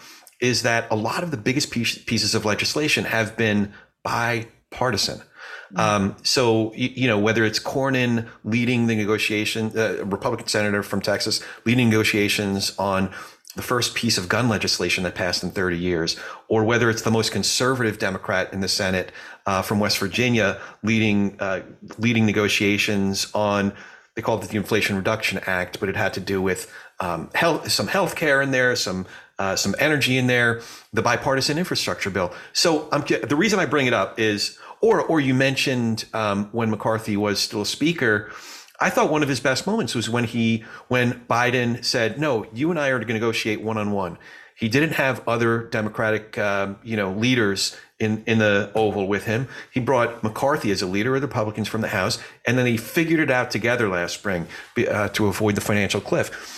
[0.41, 3.73] is that a lot of the biggest piece, pieces of legislation have been
[4.03, 5.19] bipartisan.
[5.19, 5.81] Mm-hmm.
[5.81, 11.01] Um, so you, you, know whether it's Cornyn leading the negotiation, uh, Republican senator from
[11.01, 13.13] Texas leading negotiations on
[13.57, 16.17] the first piece of gun legislation that passed in 30 years,
[16.49, 19.11] or whether it's the most conservative Democrat in the Senate
[19.47, 21.63] uh, from West Virginia leading uh,
[21.99, 23.73] leading negotiations on
[24.15, 27.71] they called it the Inflation Reduction Act, but it had to do with um, health,
[27.71, 29.07] some health care in there, some
[29.39, 30.63] uh, some energy in there,
[30.93, 32.33] the bipartisan infrastructure bill.
[32.53, 36.71] So um, the reason I bring it up is, or or you mentioned um, when
[36.71, 38.31] McCarthy was still speaker.
[38.79, 42.71] I thought one of his best moments was when he when Biden said, "No, you
[42.71, 44.19] and I are going to negotiate one on one."
[44.55, 49.49] He didn't have other Democratic, um, you know, leaders in in the Oval with him.
[49.71, 52.77] He brought McCarthy as a leader of the Republicans from the House, and then he
[52.77, 54.47] figured it out together last spring
[54.91, 56.56] uh, to avoid the financial cliff.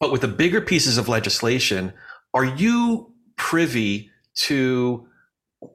[0.00, 1.92] But with the bigger pieces of legislation,
[2.32, 4.10] are you privy
[4.46, 5.06] to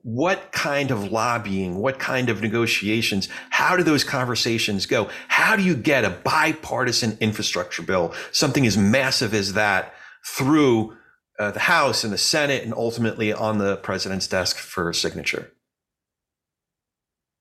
[0.02, 5.10] what kind of lobbying, what kind of negotiations, how do those conversations go?
[5.28, 9.94] How do you get a bipartisan infrastructure bill, something as massive as that,
[10.26, 10.98] through
[11.38, 15.52] uh, the House and the Senate and ultimately on the president's desk for signature?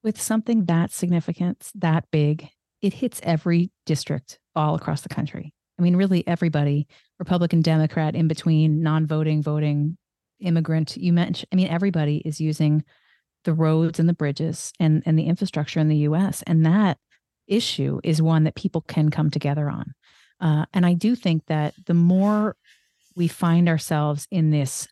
[0.03, 2.51] With something that significant, that big,
[2.83, 5.55] it hits every district all across the country.
[5.79, 6.87] I mean, really everybody,
[7.19, 9.97] Republican, Democrat, in between, non voting, voting,
[10.41, 12.85] immigrant you mentioned i mean everybody is using
[13.45, 16.99] the roads and the bridges and and the infrastructure in the us and that
[17.47, 19.95] issue is one that people can come together on.
[20.41, 22.57] Uh, and i do think that the more
[23.17, 24.89] we find ourselves in this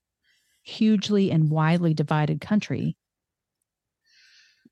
[0.63, 2.97] hugely and widely divided country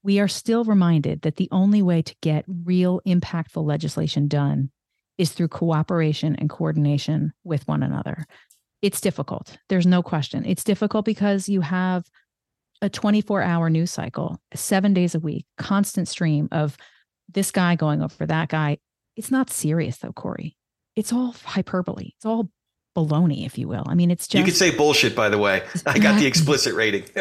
[0.02, 4.70] we are still reminded that the only way to get real impactful legislation done
[5.20, 8.26] is through cooperation and coordination with one another
[8.82, 9.58] it's difficult.
[9.68, 10.44] There's no question.
[10.46, 12.06] It's difficult because you have
[12.82, 16.76] a 24 hour news cycle, seven days a week, constant stream of
[17.28, 18.78] this guy going over that guy.
[19.16, 20.56] It's not serious though, Corey.
[20.96, 22.12] It's all hyperbole.
[22.16, 22.50] It's all
[22.96, 23.84] baloney, if you will.
[23.86, 25.14] I mean, it's just you could say bullshit.
[25.14, 27.04] By the way, I got the explicit rating.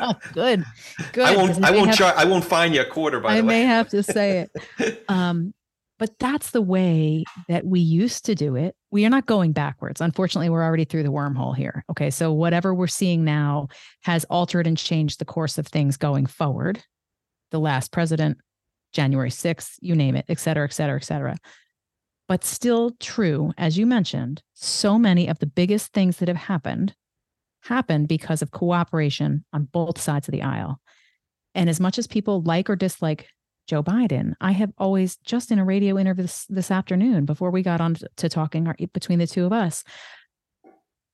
[0.00, 0.64] oh, good,
[1.12, 1.24] good.
[1.24, 1.62] I won't.
[1.62, 1.94] I won't.
[1.94, 3.20] Char- I won't fine you a quarter.
[3.20, 4.48] By I the way, I may have to say
[4.78, 5.04] it.
[5.08, 5.52] Um,
[6.02, 8.74] but that's the way that we used to do it.
[8.90, 10.00] We are not going backwards.
[10.00, 11.84] Unfortunately, we're already through the wormhole here.
[11.92, 12.10] Okay.
[12.10, 13.68] So whatever we're seeing now
[14.02, 16.82] has altered and changed the course of things going forward.
[17.52, 18.38] The last president,
[18.92, 21.36] January 6th, you name it, et cetera, et cetera, et cetera.
[22.26, 26.96] But still true, as you mentioned, so many of the biggest things that have happened
[27.60, 30.80] happened because of cooperation on both sides of the aisle.
[31.54, 33.28] And as much as people like or dislike
[33.66, 34.34] Joe Biden.
[34.40, 37.96] I have always, just in a radio interview this, this afternoon, before we got on
[38.16, 39.84] to talking our, between the two of us,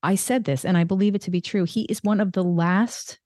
[0.02, 1.64] I said this and I believe it to be true.
[1.64, 3.18] He is one of the last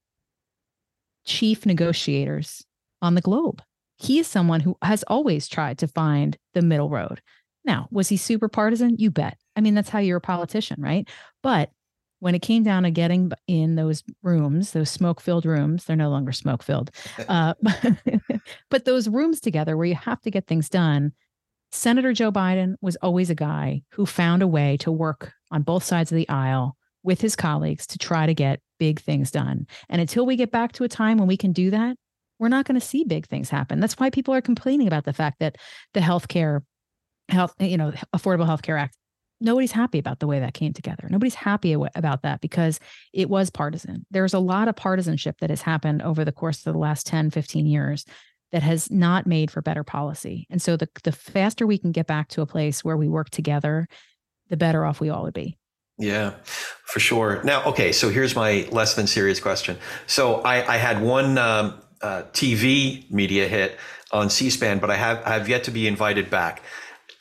[1.25, 2.65] chief negotiators
[3.01, 3.61] on the globe.
[3.97, 7.21] He is someone who has always tried to find the middle road.
[7.63, 8.97] Now, was he super partisan?
[8.97, 9.37] You bet.
[9.55, 11.07] I mean, that's how you're a politician, right?
[11.41, 11.69] But
[12.23, 16.09] when it came down to getting in those rooms, those smoke filled rooms, they're no
[16.09, 16.89] longer smoke filled,
[17.27, 17.53] uh,
[18.69, 21.11] but those rooms together where you have to get things done,
[21.73, 25.83] Senator Joe Biden was always a guy who found a way to work on both
[25.83, 29.67] sides of the aisle with his colleagues to try to get big things done.
[29.89, 31.97] And until we get back to a time when we can do that,
[32.39, 33.81] we're not going to see big things happen.
[33.81, 35.57] That's why people are complaining about the fact that
[35.93, 36.61] the healthcare
[37.27, 38.95] health, you know, Affordable Health Care Act
[39.43, 41.07] nobody's happy about the way that came together.
[41.09, 42.79] Nobody's happy about that because
[43.13, 44.05] it was partisan.
[44.09, 47.29] There's a lot of partisanship that has happened over the course of the last 10,
[47.29, 48.05] 15 years
[48.51, 50.47] that has not made for better policy.
[50.49, 53.29] And so the the faster we can get back to a place where we work
[53.29, 53.87] together,
[54.49, 55.57] the better off we all would be.
[55.97, 56.33] Yeah,
[56.85, 57.41] for sure.
[57.43, 59.77] Now, okay, so here's my less than serious question.
[60.07, 63.77] So I, I had one um, uh, TV media hit
[64.11, 66.61] on C-SPAN, but I have I have yet to be invited back.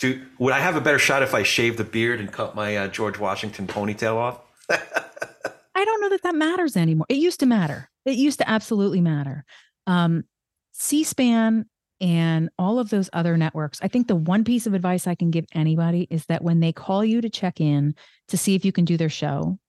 [0.02, 2.76] Do, would I have a better shot if I shaved the beard and cut my
[2.76, 4.40] uh, George Washington ponytail off?
[4.68, 7.06] I don't know that that matters anymore.
[7.08, 7.88] It used to matter.
[8.04, 9.44] It used to absolutely matter.
[9.86, 10.24] Um,
[10.72, 11.66] C-SPAN
[12.00, 13.78] and all of those other networks.
[13.80, 16.72] I think the one piece of advice I can give anybody is that when they
[16.72, 17.94] call you to check in
[18.26, 19.60] to see if you can do their show,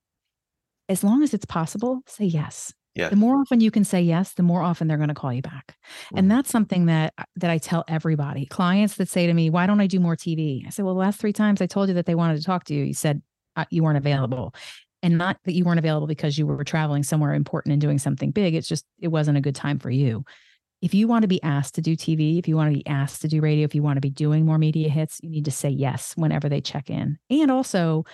[0.89, 2.73] as long as it's possible, say yes.
[2.95, 3.09] Yeah.
[3.09, 5.41] The more often you can say yes, the more often they're going to call you
[5.41, 5.75] back.
[6.07, 6.17] Mm-hmm.
[6.17, 8.45] And that's something that that I tell everybody.
[8.45, 10.99] Clients that say to me, "Why don't I do more TV?" I say, "Well, the
[10.99, 13.21] last 3 times I told you that they wanted to talk to you, you said
[13.55, 14.53] uh, you weren't available."
[15.01, 18.31] And not that you weren't available because you were traveling somewhere important and doing something
[18.31, 18.55] big.
[18.55, 20.23] It's just it wasn't a good time for you.
[20.81, 23.21] If you want to be asked to do TV, if you want to be asked
[23.21, 25.51] to do radio, if you want to be doing more media hits, you need to
[25.51, 27.17] say yes whenever they check in.
[27.29, 28.05] And also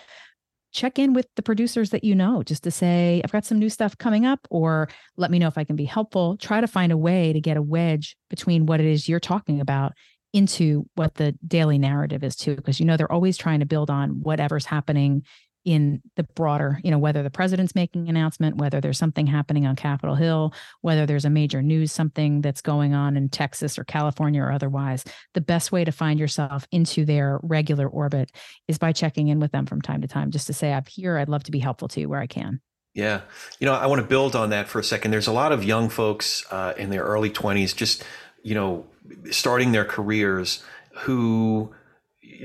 [0.72, 3.70] check in with the producers that you know just to say, I've got some new
[3.70, 6.38] stuff coming up, or let me know if I can be helpful.
[6.38, 9.62] Try to find a way to get a wedge between what it is you're talking
[9.62, 9.94] about
[10.32, 13.90] into what the daily narrative is too, because you know they're always trying to build
[13.90, 15.24] on whatever's happening
[15.70, 19.68] in the broader, you know, whether the president's making an announcement, whether there's something happening
[19.68, 20.52] on Capitol Hill,
[20.82, 25.04] whether there's a major news something that's going on in Texas or California or otherwise,
[25.36, 28.32] the best way to find yourself into their regular orbit
[28.68, 31.20] is by checking in with them from time to time, just to say, I'm here.
[31.20, 32.62] I'd love to be helpful to you where I can.
[32.96, 33.22] Yeah.
[33.60, 35.12] You know, I want to build on that for a second.
[35.12, 38.04] There's a lot of young folks uh, in their early 20s, just,
[38.42, 38.88] you know,
[39.30, 40.64] starting their careers
[41.02, 41.76] who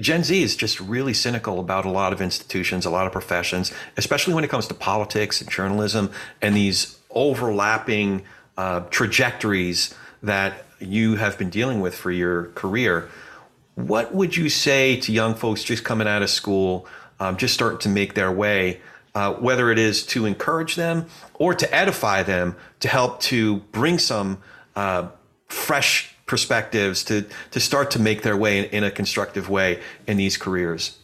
[0.01, 3.72] Gen Z is just really cynical about a lot of institutions, a lot of professions,
[3.97, 6.11] especially when it comes to politics and journalism
[6.42, 8.24] and these overlapping
[8.57, 13.09] uh, trajectories that you have been dealing with for your career.
[13.74, 16.86] What would you say to young folks just coming out of school,
[17.20, 18.80] um, just starting to make their way,
[19.14, 23.99] uh, whether it is to encourage them or to edify them, to help to bring
[23.99, 24.38] some
[24.76, 25.09] uh,
[25.49, 30.16] fresh perspectives to to start to make their way in, in a constructive way in
[30.16, 30.98] these careers?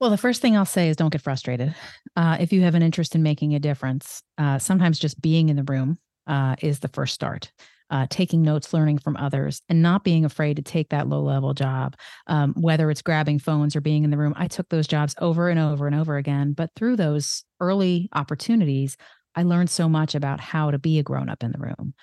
[0.00, 1.74] Well, the first thing I'll say is don't get frustrated.
[2.16, 5.56] Uh, if you have an interest in making a difference, uh, sometimes just being in
[5.56, 7.52] the room uh, is the first start.
[7.90, 11.52] Uh, taking notes, learning from others, and not being afraid to take that low level
[11.52, 11.96] job,
[12.28, 14.32] um, whether it's grabbing phones or being in the room.
[14.36, 16.52] I took those jobs over and over and over again.
[16.52, 18.96] But through those early opportunities,
[19.34, 21.94] I learned so much about how to be a grown up in the room.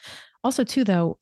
[0.43, 1.19] Also, too, though,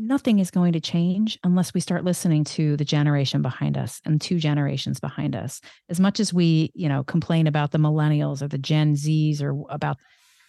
[0.00, 4.20] nothing is going to change unless we start listening to the generation behind us and
[4.20, 5.60] two generations behind us.
[5.88, 9.54] As much as we you know complain about the millennials or the gen z's or
[9.68, 9.98] about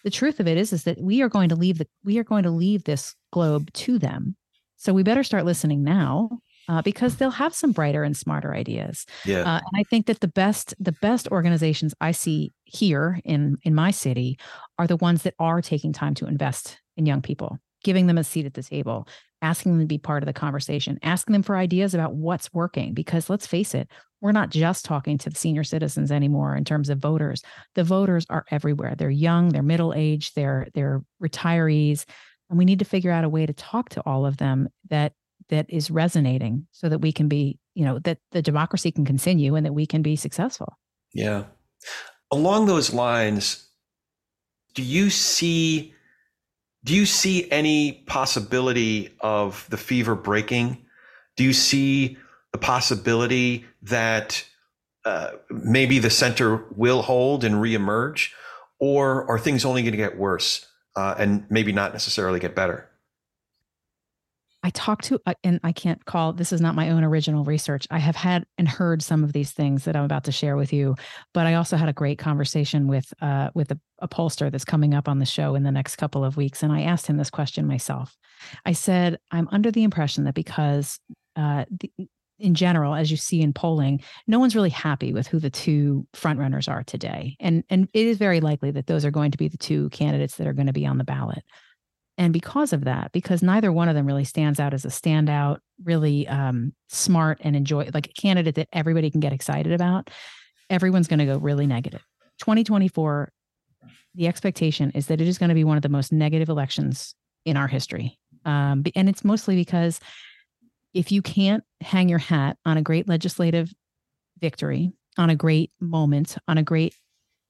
[0.04, 2.24] the truth of it is is that we are going to leave the we are
[2.24, 4.36] going to leave this globe to them.
[4.76, 6.30] So we better start listening now
[6.68, 9.06] uh, because they'll have some brighter and smarter ideas.
[9.24, 9.42] Yeah.
[9.42, 13.74] Uh, and i think that the best the best organizations i see here in in
[13.74, 14.38] my city
[14.78, 18.24] are the ones that are taking time to invest in young people giving them a
[18.24, 19.06] seat at the table
[19.42, 22.94] asking them to be part of the conversation, asking them for ideas about what's working.
[22.94, 23.88] Because let's face it,
[24.20, 27.42] we're not just talking to the senior citizens anymore in terms of voters.
[27.74, 28.94] The voters are everywhere.
[28.96, 32.04] They're young, they're middle aged, they're they're retirees,
[32.48, 35.12] and we need to figure out a way to talk to all of them that
[35.48, 39.56] that is resonating, so that we can be, you know, that the democracy can continue
[39.56, 40.78] and that we can be successful.
[41.12, 41.44] Yeah.
[42.30, 43.68] Along those lines,
[44.74, 45.92] do you see
[46.84, 50.84] do you see any possibility of the fever breaking?
[51.36, 52.18] Do you see
[52.52, 54.44] the possibility that
[55.04, 58.30] uh, maybe the center will hold and reemerge,
[58.78, 60.66] or are things only going to get worse
[60.96, 62.88] uh, and maybe not necessarily get better?
[64.62, 67.86] I talked to, uh, and I can't call this is not my own original research.
[67.90, 70.72] I have had and heard some of these things that I'm about to share with
[70.72, 70.94] you,
[71.34, 74.94] but I also had a great conversation with uh, with a, a pollster that's coming
[74.94, 77.30] up on the show in the next couple of weeks, and I asked him this
[77.30, 78.16] question myself.
[78.64, 80.98] I said, I'm under the impression that because
[81.36, 81.90] uh, the,
[82.38, 86.06] in general, as you see in polling, no one's really happy with who the two
[86.14, 89.48] frontrunners are today, and and it is very likely that those are going to be
[89.48, 91.42] the two candidates that are going to be on the ballot.
[92.18, 95.58] And because of that, because neither one of them really stands out as a standout,
[95.82, 100.10] really um, smart and enjoy like a candidate that everybody can get excited about,
[100.68, 102.04] everyone's going to go really negative.
[102.38, 103.32] 2024,
[104.14, 107.14] the expectation is that it is going to be one of the most negative elections
[107.44, 108.18] in our history.
[108.44, 109.98] Um, and it's mostly because
[110.94, 113.72] if you can't hang your hat on a great legislative
[114.38, 116.94] victory, on a great moment, on a great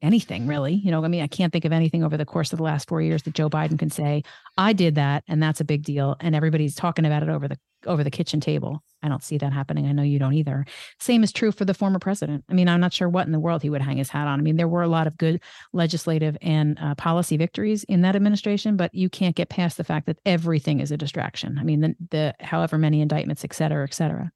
[0.03, 0.75] anything really.
[0.75, 2.89] You know, I mean, I can't think of anything over the course of the last
[2.89, 4.23] four years that Joe Biden can say,
[4.59, 6.17] I did that, and that's a big deal.
[6.21, 8.81] And everybody's talking about it over the over the kitchen table.
[9.03, 9.87] I don't see that happening.
[9.87, 10.65] I know you don't either.
[11.01, 12.45] Same is true for the former president.
[12.49, 14.39] I mean, I'm not sure what in the world he would hang his hat on.
[14.39, 15.41] I mean, there were a lot of good
[15.73, 20.07] legislative and uh, policy victories in that administration, but you can't get past the fact
[20.07, 21.59] that everything is a distraction.
[21.59, 24.31] I mean, the, the however many indictments, et cetera, et cetera.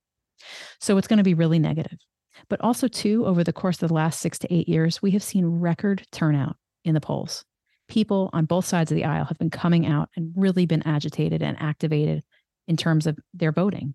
[0.81, 1.99] So it's going to be really negative.
[2.49, 5.23] But also, too, over the course of the last six to eight years, we have
[5.23, 7.45] seen record turnout in the polls.
[7.89, 11.43] People on both sides of the aisle have been coming out and really been agitated
[11.43, 12.23] and activated
[12.67, 13.95] in terms of their voting.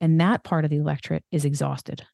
[0.00, 2.04] And that part of the electorate is exhausted.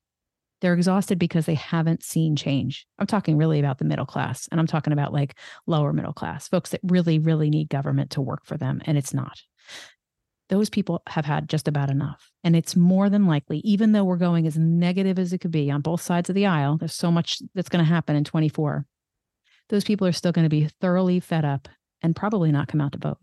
[0.60, 2.86] They're exhausted because they haven't seen change.
[2.98, 6.48] I'm talking really about the middle class, and I'm talking about like lower middle class
[6.48, 9.40] folks that really, really need government to work for them, and it's not.
[10.48, 12.30] Those people have had just about enough.
[12.42, 15.70] And it's more than likely, even though we're going as negative as it could be
[15.70, 18.86] on both sides of the aisle, there's so much that's going to happen in 24.
[19.68, 21.68] Those people are still going to be thoroughly fed up
[22.02, 23.18] and probably not come out to vote.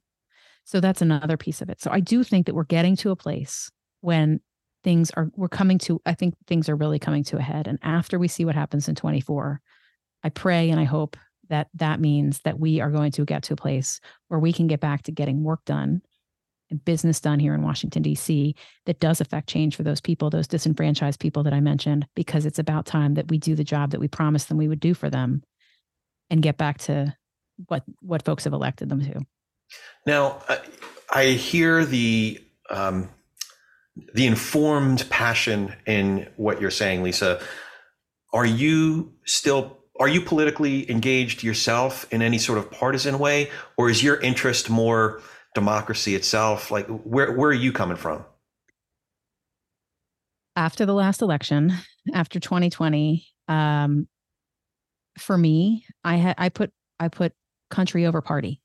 [0.66, 1.82] So that's another piece of it.
[1.82, 3.72] So I do think that we're getting to a place
[4.02, 4.40] when
[4.84, 7.80] things are we're coming to I think things are really coming to a head and
[7.82, 9.60] after we see what happens in 24
[10.24, 11.18] I pray and I hope
[11.50, 14.68] that that means that we are going to get to a place where we can
[14.68, 16.04] get back to getting work done
[16.84, 18.56] business done here in Washington D.C.
[18.86, 22.60] that does affect change for those people those disenfranchised people that I mentioned because it's
[22.60, 25.10] about time that we do the job that we promised them we would do for
[25.10, 25.44] them
[26.30, 27.16] and get back to
[27.68, 29.26] what what folks have elected them to
[30.06, 30.42] now,
[31.10, 33.10] I hear the um,
[34.14, 37.42] the informed passion in what you're saying, Lisa.
[38.34, 43.90] Are you still are you politically engaged yourself in any sort of partisan way, or
[43.90, 45.22] is your interest more
[45.56, 46.70] democracy itself?
[46.70, 48.24] Like, where where are you coming from?
[50.56, 51.74] After the last election,
[52.14, 54.08] after 2020, um,
[55.18, 57.34] for me, I had I put I put
[57.70, 58.62] country over party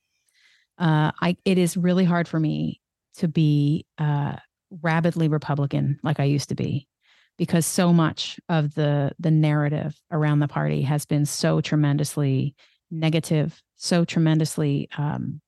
[0.80, 2.80] uh, I it is really hard for me
[3.18, 4.36] to be uh,
[4.82, 6.88] rabidly Republican like I used to be,
[7.36, 12.57] because so much of the the narrative around the party has been so tremendously
[12.91, 14.88] negative, so tremendously.
[14.97, 15.41] Um,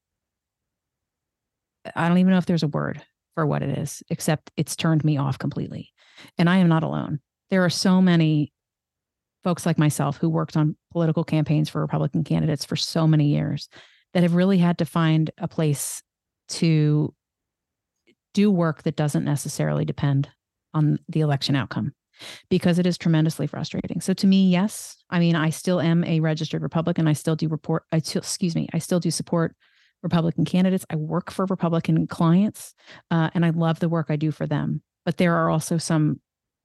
[1.96, 3.02] I don't even know if there's a word
[3.34, 5.92] for what it is, except it's turned me off completely.
[6.38, 7.20] And I am not alone.
[7.50, 8.52] There are so many
[9.42, 13.68] folks like myself who worked on political campaigns for Republican candidates for so many years
[14.14, 16.02] that have really had to find a place
[16.48, 17.14] to
[18.34, 20.28] do work that doesn't necessarily depend
[20.74, 21.92] on the election outcome
[22.50, 24.00] because it is tremendously frustrating.
[24.00, 27.08] So to me, yes, I mean, I still am a registered Republican.
[27.08, 29.56] I still do report, I excuse me, I still do support
[30.02, 30.84] Republican candidates.
[30.90, 32.74] I work for Republican clients
[33.10, 34.82] uh, and I love the work I do for them.
[35.04, 36.20] But there are also some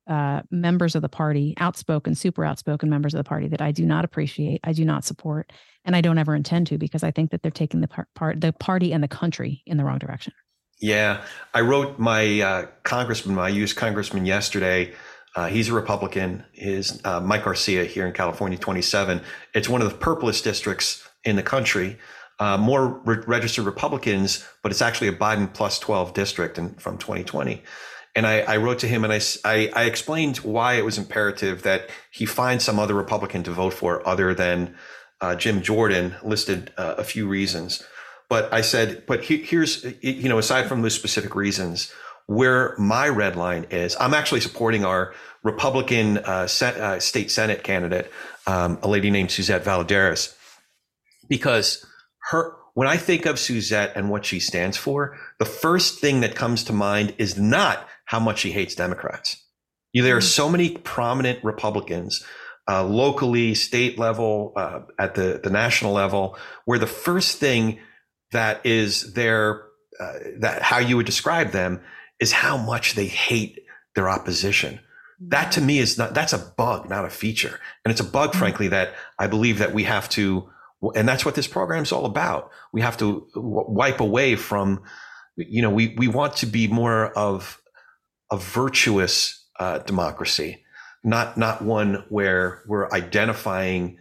[0.07, 3.85] uh, members of the party, outspoken, super outspoken members of the party that I do
[3.85, 5.51] not appreciate, I do not support,
[5.83, 8.53] and I don't ever intend to because I think that they're taking the part, the
[8.53, 10.33] party and the country in the wrong direction.
[10.79, 11.23] Yeah,
[11.53, 13.73] I wrote my uh, congressman, my U.S.
[13.73, 14.93] congressman yesterday.
[15.35, 16.43] Uh, he's a Republican.
[16.53, 19.21] Is uh, Mike Garcia here in California, 27.
[19.53, 21.97] It's one of the purplest districts in the country.
[22.39, 26.99] Uh, more re- registered Republicans, but it's actually a Biden plus 12 district in, from
[26.99, 27.63] 2020.
[28.15, 31.63] And I, I wrote to him and I, I, I, explained why it was imperative
[31.63, 34.75] that he find some other Republican to vote for other than
[35.21, 37.83] uh, Jim Jordan listed uh, a few reasons.
[38.29, 41.93] But I said, but he, here's, you know, aside from those specific reasons,
[42.25, 45.13] where my red line is, I'm actually supporting our
[45.43, 48.11] Republican uh, uh state Senate candidate,
[48.45, 50.35] um, a lady named Suzette Valladares,
[51.29, 51.85] because
[52.29, 56.35] her, when I think of Suzette and what she stands for, the first thing that
[56.35, 59.43] comes to mind is not how much she hates Democrats.
[59.93, 60.23] There are mm.
[60.23, 62.23] so many prominent Republicans
[62.69, 67.79] uh, locally, state level, uh, at the, the national level, where the first thing
[68.31, 69.63] that is their,
[69.99, 71.81] uh, that how you would describe them
[72.19, 73.59] is how much they hate
[73.95, 74.79] their opposition.
[75.19, 77.59] That to me is not, that's a bug, not a feature.
[77.85, 78.39] And it's a bug, mm-hmm.
[78.39, 80.49] frankly, that I believe that we have to,
[80.95, 82.51] and that's what this program is all about.
[82.71, 84.83] We have to wipe away from,
[85.35, 87.59] you know, we, we want to be more of
[88.31, 90.63] a virtuous uh, democracy
[91.07, 93.97] not not one where we're identifying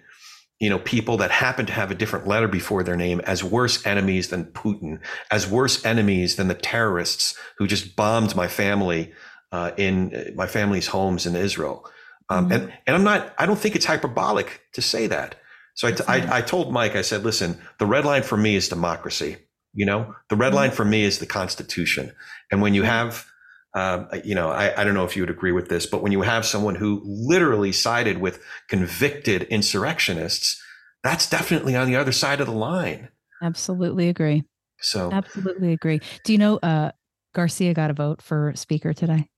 [0.59, 3.85] you know people that happen to have a different letter before their name as worse
[3.87, 5.01] enemies than Putin,
[5.31, 9.13] as worse enemies than the terrorists who just bombed my family
[9.53, 11.89] uh, in my family's homes in Israel.
[12.29, 12.53] Um, mm-hmm.
[12.53, 13.35] And and I'm not.
[13.39, 15.37] I don't think it's hyperbolic to say that.
[15.77, 16.97] So I, t- I, I told Mike.
[16.97, 19.37] I said, listen, the red line for me is democracy.
[19.73, 20.57] You know, the red mm-hmm.
[20.57, 22.13] line for me is the Constitution.
[22.51, 23.27] And when you have
[23.75, 26.11] um, you know, I, I, don't know if you would agree with this, but when
[26.11, 30.63] you have someone who literally sided with convicted insurrectionists,
[31.03, 33.11] that's definitely on the other side of the line.
[33.43, 34.45] Absolutely agree.
[34.81, 36.01] So absolutely agree.
[36.25, 36.93] Do you know uh,
[37.37, 39.29] Garcia got a vote for speaker today.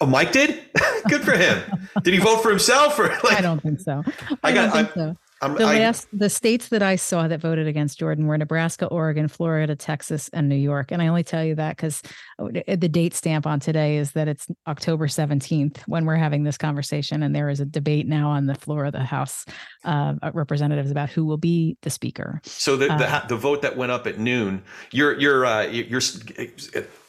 [0.00, 0.62] Oh, Mike did.
[1.08, 1.60] Good for him.
[2.04, 3.32] did he vote for himself or like?
[3.32, 4.04] I don't think so.
[4.44, 4.72] I, I, got.
[4.72, 5.16] don't think I, so.
[5.42, 9.28] The I, last the states that I saw that voted against Jordan were Nebraska, Oregon,
[9.28, 10.90] Florida, Texas, and New York.
[10.90, 12.00] And I only tell you that because
[12.38, 17.22] the date stamp on today is that it's October 17th when we're having this conversation.
[17.22, 19.44] And there is a debate now on the floor of the House
[19.84, 22.40] uh, representatives about who will be the speaker.
[22.44, 24.62] so the, the uh, the vote that went up at noon.
[24.90, 26.00] You're you're uh, you're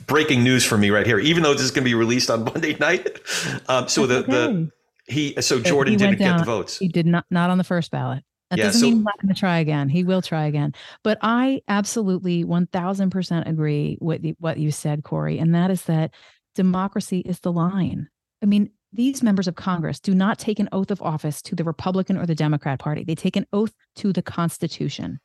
[0.05, 1.19] breaking news for me right here.
[1.19, 3.21] Even though this is going to be released on Monday night.
[3.69, 4.71] Um, so the That's the okay.
[5.07, 6.77] He so Jordan he didn't went get the votes.
[6.77, 8.23] He did not not on the first ballot.
[8.49, 9.89] That Yeah, doesn't so- mean he's not going to try again.
[9.89, 10.73] He will try again.
[11.03, 15.71] But I absolutely one thousand percent agree with the- what you said, Corey, and that
[15.71, 16.13] is that
[16.55, 18.07] democracy is the line.
[18.41, 21.63] I mean, these members of Congress do not take an oath of office to the
[21.63, 23.03] Republican or the Democrat Party.
[23.03, 25.19] They take an oath to the Constitution.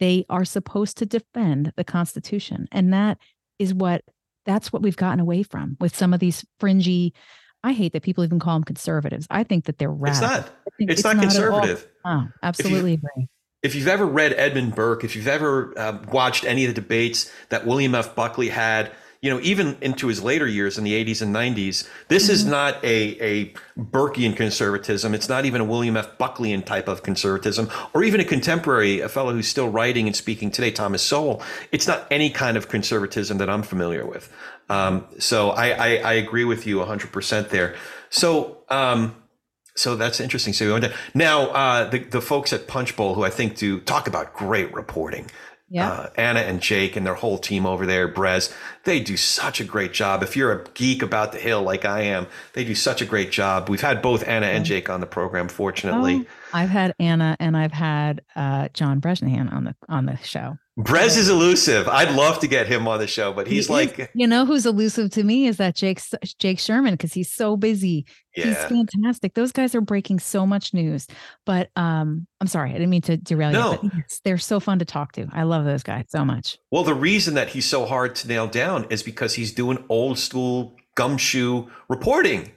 [0.00, 3.18] They are supposed to defend the Constitution, and that
[3.58, 4.02] is what
[4.44, 7.12] that's what we've gotten away from with some of these fringy.
[7.64, 9.26] I hate that people even call them conservatives.
[9.30, 10.40] I think that they're It's not.
[10.40, 11.86] I think It's, not all- conservative.
[12.04, 13.28] Oh, absolutely agree.
[13.62, 17.30] if you've ever read Edmund Burke, if you've ever uh, watched any of the debates
[17.50, 18.14] that William F.
[18.16, 18.90] Buckley had,
[19.22, 22.84] you know, even into his later years in the 80s and 90s, this is not
[22.84, 25.14] a, a Burkean conservatism.
[25.14, 26.18] It's not even a William F.
[26.18, 30.50] Buckleyan type of conservatism, or even a contemporary, a fellow who's still writing and speaking
[30.50, 31.40] today, Thomas Sowell.
[31.70, 34.30] It's not any kind of conservatism that I'm familiar with.
[34.68, 37.76] Um, so I, I, I agree with you 100% there.
[38.10, 39.14] So, um,
[39.76, 40.52] so that's interesting.
[40.52, 40.94] So we went down.
[41.14, 45.30] now uh, the the folks at Punchbowl, who I think do talk about great reporting.
[45.72, 45.90] Yeah.
[45.90, 48.54] Uh, Anna and Jake and their whole team over there, Brez,
[48.84, 50.22] they do such a great job.
[50.22, 53.30] If you're a geek about the hill like I am, they do such a great
[53.30, 53.68] job.
[53.68, 56.26] We've had both Anna and Jake on the program, fortunately.
[56.26, 60.58] Oh, I've had Anna and I've had uh, John Bresnahan on the on the show.
[60.78, 61.86] Brez is elusive.
[61.86, 64.64] I'd love to get him on the show, but he's He like, you know, who's
[64.64, 66.00] elusive to me is that Jake
[66.38, 68.06] Jake Sherman because he's so busy.
[68.32, 69.34] He's fantastic.
[69.34, 71.06] Those guys are breaking so much news.
[71.44, 73.72] But um, I'm sorry, I didn't mean to derail No.
[73.72, 73.78] you.
[73.82, 75.26] But yes, they're so fun to talk to.
[75.32, 76.56] I love those guys so much.
[76.72, 80.18] Well, the reason that he's so hard to nail down is because he's doing old
[80.18, 82.52] school gumshoe reporting.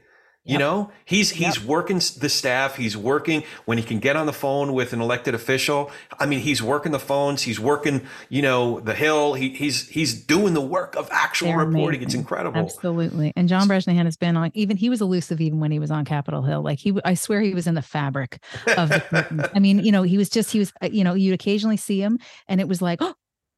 [0.47, 0.59] You Yep.
[0.59, 2.76] know, he's he's working the staff.
[2.76, 5.89] He's working when he can get on the phone with an elected official.
[6.20, 7.41] I mean, he's working the phones.
[7.41, 9.34] He's working, you know, the hill.
[9.34, 12.03] He, he's he's doing the work of actual They're reporting.
[12.03, 12.59] It's incredible.
[12.61, 13.34] Absolutely.
[13.36, 16.05] And John Bresnahan has been on even he was elusive even when he was on
[16.05, 16.61] Capitol Hill.
[16.61, 18.38] Like he I swear he was in the fabric
[18.78, 19.49] of the.
[19.55, 21.99] I mean, you know, he was just he was uh, you know, you'd occasionally see
[21.99, 23.16] him and it was like, "Oh,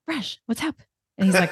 [0.08, 0.40] fresh.
[0.48, 0.76] What's up?"
[1.18, 1.52] And he's like,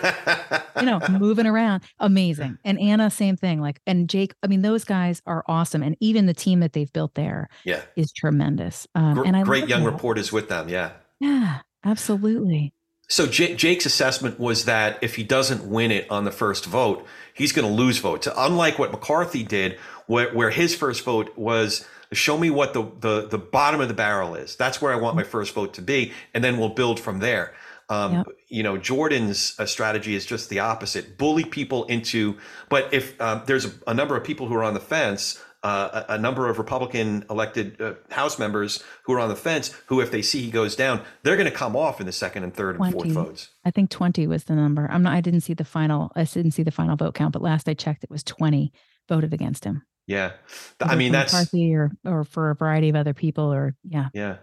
[0.79, 1.83] you know, moving around.
[1.99, 2.57] Amazing.
[2.63, 3.61] And Anna, same thing.
[3.61, 5.81] Like, and Jake, I mean, those guys are awesome.
[5.81, 8.85] And even the team that they've built there yeah, is tremendous.
[8.93, 9.91] Um, Gr- and I great young that.
[9.91, 10.69] reporters with them.
[10.69, 10.91] Yeah.
[11.19, 12.73] Yeah, absolutely.
[13.07, 17.05] So J- Jake's assessment was that if he doesn't win it on the first vote,
[17.33, 18.27] he's going to lose votes.
[18.35, 23.27] Unlike what McCarthy did, where, where his first vote was show me what the, the
[23.27, 24.55] the bottom of the barrel is.
[24.55, 27.53] That's where I want my first vote to be, and then we'll build from there.
[27.89, 28.27] Um, Yep.
[28.47, 32.37] You know, Jordan's uh, strategy is just the opposite: bully people into.
[32.69, 36.03] But if um, there's a, a number of people who are on the fence, uh,
[36.07, 39.99] a, a number of Republican elected uh, House members who are on the fence, who
[39.99, 42.53] if they see he goes down, they're going to come off in the second and
[42.53, 43.49] third and fourth votes.
[43.65, 44.87] I think 20 was the number.
[44.91, 47.41] I'm not, I didn't see the final, I didn't see the final vote count, but
[47.41, 48.71] last I checked, it was 20
[49.09, 49.81] voted against him.
[50.07, 50.33] Yeah,
[50.79, 54.09] I mean that's McCarthy or, or for a variety of other people or yeah.
[54.13, 54.37] yeah.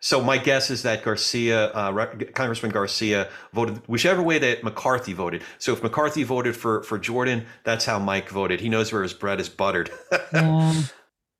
[0.00, 5.12] So my guess is that Garcia, uh, Re- Congressman Garcia, voted whichever way that McCarthy
[5.12, 5.42] voted.
[5.58, 8.60] So if McCarthy voted for for Jordan, that's how Mike voted.
[8.60, 9.90] He knows where his bread is buttered.
[10.32, 10.82] Yeah.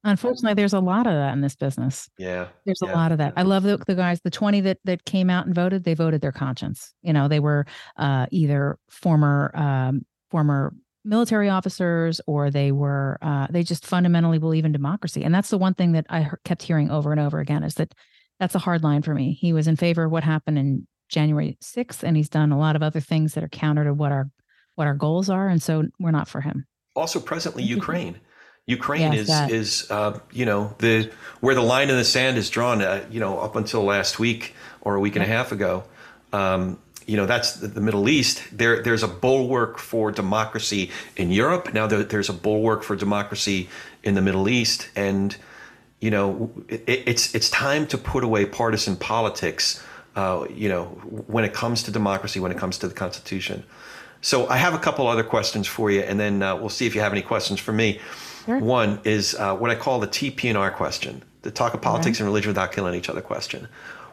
[0.07, 2.11] Unfortunately, there's a lot of that in this business.
[2.19, 3.33] yeah, There's a lot of that.
[3.37, 6.21] I love the, the guys, the 20 that that came out and voted, they voted
[6.21, 6.93] their conscience.
[7.01, 7.65] You know, they were
[7.97, 10.75] uh, either former um, former
[11.07, 15.25] military officers or they were uh, they just fundamentally believe in democracy.
[15.25, 17.95] And that's the one thing that I kept hearing over and over again is that
[18.41, 19.33] that's a hard line for me.
[19.33, 22.77] He was in favor of what happened in January 6th and he's done a lot
[22.77, 24.29] of other things that are counter to what our
[24.75, 26.67] what our goals are and so we're not for him.
[26.97, 28.19] also presently Ukraine.
[28.67, 29.51] Ukraine Yes, is that.
[29.51, 31.11] is uh, you know the
[31.41, 32.81] where the line in the sand is drawn.
[32.81, 35.85] Uh, you know up until last week or a week and a half ago.
[36.33, 38.43] Um, you know that's the, the Middle East.
[38.51, 41.75] There there's a bulwark for democracy in Europe.
[41.75, 43.69] Now there, there's a bulwark for democracy
[44.03, 45.37] in the Middle East, and
[46.05, 49.83] you know it, it's it's time to put away partisan politics.
[50.15, 50.85] Uh, you know
[51.35, 53.65] when it comes to democracy, when it comes to the Constitution.
[54.21, 56.95] So I have a couple other questions for you, and then uh, we'll see if
[56.95, 58.01] you have any questions for me.
[58.45, 58.59] Sure.
[58.59, 62.51] One is uh, what I call the TPNR question, the talk of politics and religion
[62.51, 63.69] without killing each other question.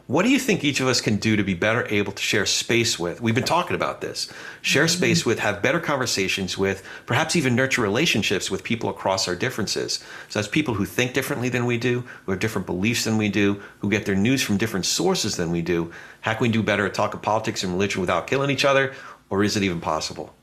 [0.08, 2.44] What do you think each of us can do to be better able to share
[2.44, 3.20] space with?
[3.20, 4.32] We've been talking about this.
[4.60, 4.98] Share mm-hmm.
[4.98, 10.02] space with, have better conversations with, perhaps even nurture relationships with people across our differences.
[10.28, 13.28] So that's people who think differently than we do, who have different beliefs than we
[13.28, 15.92] do, who get their news from different sources than we do.
[16.22, 18.94] How can we do better at talking politics and religion without killing each other?
[19.30, 20.34] Or is it even possible?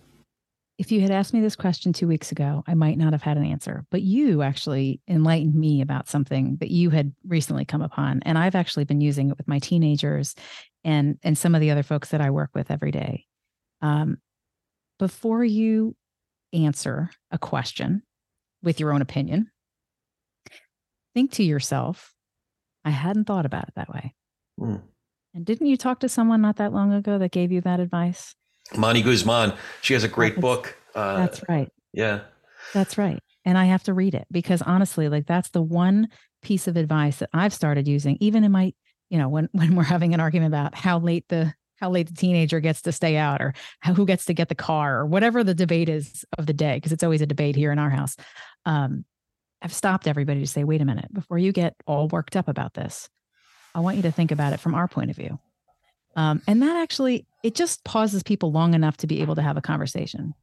[0.80, 3.36] If you had asked me this question two weeks ago, I might not have had
[3.36, 3.86] an answer.
[3.92, 8.22] But you actually enlightened me about something that you had recently come upon.
[8.24, 10.36] And I've actually been using it with my teenagers
[10.86, 13.26] and and some of the other folks that I work with every day.
[13.82, 14.20] Um,
[14.98, 15.98] before you
[16.54, 18.02] answer a question
[18.64, 19.52] with your own opinion,
[21.14, 22.14] think to yourself,
[22.86, 24.16] I hadn't thought about it that way.
[24.58, 24.82] Mm.
[25.34, 28.34] And didn't you talk to someone not that long ago that gave you that advice?
[28.78, 29.54] Moni Guzman.
[29.82, 30.78] She has a great that's, book.
[30.96, 31.70] Uh, that's right.
[31.94, 32.22] Yeah.
[32.74, 33.20] That's right.
[33.46, 36.10] And I have to read it because honestly, like that's the one
[36.42, 38.74] piece of advice that I've started using, even in my,
[39.10, 42.14] you know, when when we're having an argument about how late the how late the
[42.14, 45.46] teenager gets to stay out or how, who gets to get the car or whatever
[45.46, 48.18] the debate is of the day, because it's always a debate here in our house.
[48.66, 49.06] Um,
[49.62, 52.74] I've stopped everybody to say, wait a minute, before you get all worked up about
[52.74, 53.10] this,
[53.74, 55.40] I want you to think about it from our point of view.
[56.16, 59.58] Um, and that actually, it just pauses people long enough to be able to have
[59.58, 60.34] a conversation.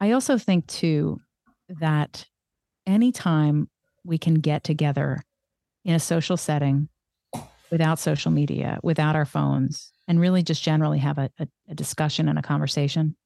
[0.00, 1.20] I also think, too,
[1.68, 2.26] that
[2.86, 3.68] anytime
[4.04, 5.22] we can get together
[5.84, 6.88] in a social setting
[7.70, 12.28] without social media, without our phones, and really just generally have a, a, a discussion
[12.28, 13.16] and a conversation,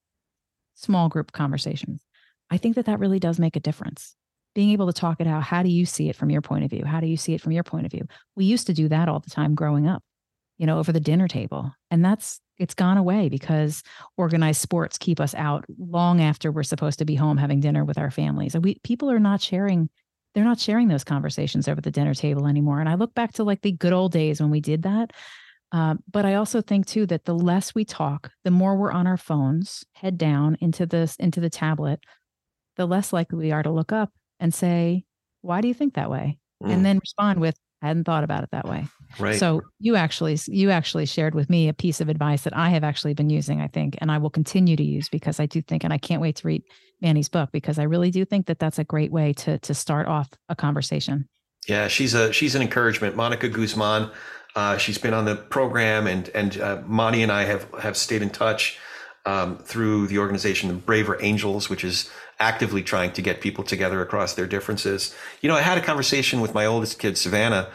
[0.74, 2.04] small group conversations,
[2.50, 4.14] I think that that really does make a difference.
[4.54, 6.70] Being able to talk it out how do you see it from your point of
[6.70, 6.84] view?
[6.84, 8.06] How do you see it from your point of view?
[8.36, 10.02] We used to do that all the time growing up
[10.58, 11.72] you know, over the dinner table.
[11.90, 13.82] And that's it's gone away because
[14.16, 17.98] organized sports keep us out long after we're supposed to be home having dinner with
[17.98, 18.54] our families.
[18.54, 19.88] And we people are not sharing
[20.34, 22.80] they're not sharing those conversations over the dinner table anymore.
[22.80, 25.12] And I look back to like the good old days when we did that.
[25.72, 29.06] Um, but I also think too that the less we talk, the more we're on
[29.06, 32.00] our phones, head down into this into the tablet,
[32.76, 35.04] the less likely we are to look up and say,
[35.42, 36.72] "Why do you think that way?" Mm.
[36.72, 38.86] And then respond with, "I hadn't thought about it that way."
[39.18, 39.38] Right.
[39.38, 42.84] So you actually you actually shared with me a piece of advice that I have
[42.84, 45.84] actually been using, I think, and I will continue to use because I do think,
[45.84, 46.62] and I can't wait to read
[47.00, 50.06] Manny's book because I really do think that that's a great way to to start
[50.06, 51.28] off a conversation.
[51.68, 53.16] Yeah, she's a she's an encouragement.
[53.16, 54.10] Monica Guzman,
[54.54, 58.22] uh, she's been on the program, and and uh, Moni and I have have stayed
[58.22, 58.78] in touch
[59.26, 62.10] um, through the organization the Braver Angels, which is
[62.40, 65.14] actively trying to get people together across their differences.
[65.40, 67.70] You know, I had a conversation with my oldest kid, Savannah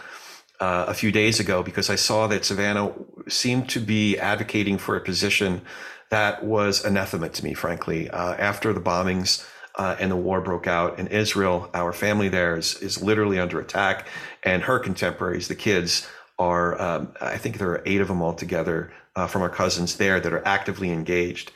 [0.59, 2.93] uh, a few days ago because I saw that Savannah
[3.27, 5.61] seemed to be advocating for a position
[6.09, 8.09] that was anathema to me, frankly.
[8.09, 9.45] Uh, after the bombings
[9.75, 13.59] uh, and the war broke out in Israel, our family there is, is literally under
[13.59, 14.07] attack,
[14.43, 16.07] and her contemporaries, the kids,
[16.39, 20.19] are um, I think there are eight of them altogether uh, from our cousins there
[20.19, 21.51] that are actively engaged.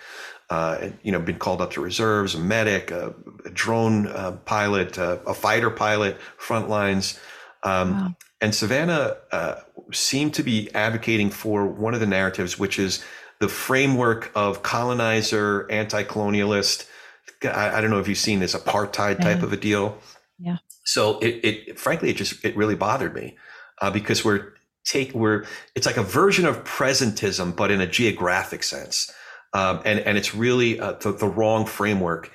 [0.50, 3.14] Uh, you know, been called up to reserves, a medic, a,
[3.46, 7.20] a drone uh, pilot, uh, a fighter pilot, front lines.
[7.64, 8.16] Um, wow.
[8.40, 9.56] And Savannah uh,
[9.92, 13.04] seemed to be advocating for one of the narratives, which is
[13.40, 16.88] the framework of colonizer, anti colonialist.
[17.44, 19.44] I, I, don't know if you've seen this apartheid type yeah.
[19.44, 19.98] of a deal.
[20.40, 20.58] Yeah.
[20.84, 23.38] So it, it frankly, it just, it really bothered me
[23.82, 24.54] uh, because we're
[24.86, 25.46] take, we're,
[25.76, 29.12] it's like a version of presentism, but in a geographic sense.
[29.58, 32.32] Um, and, and it's really uh, the, the wrong framework.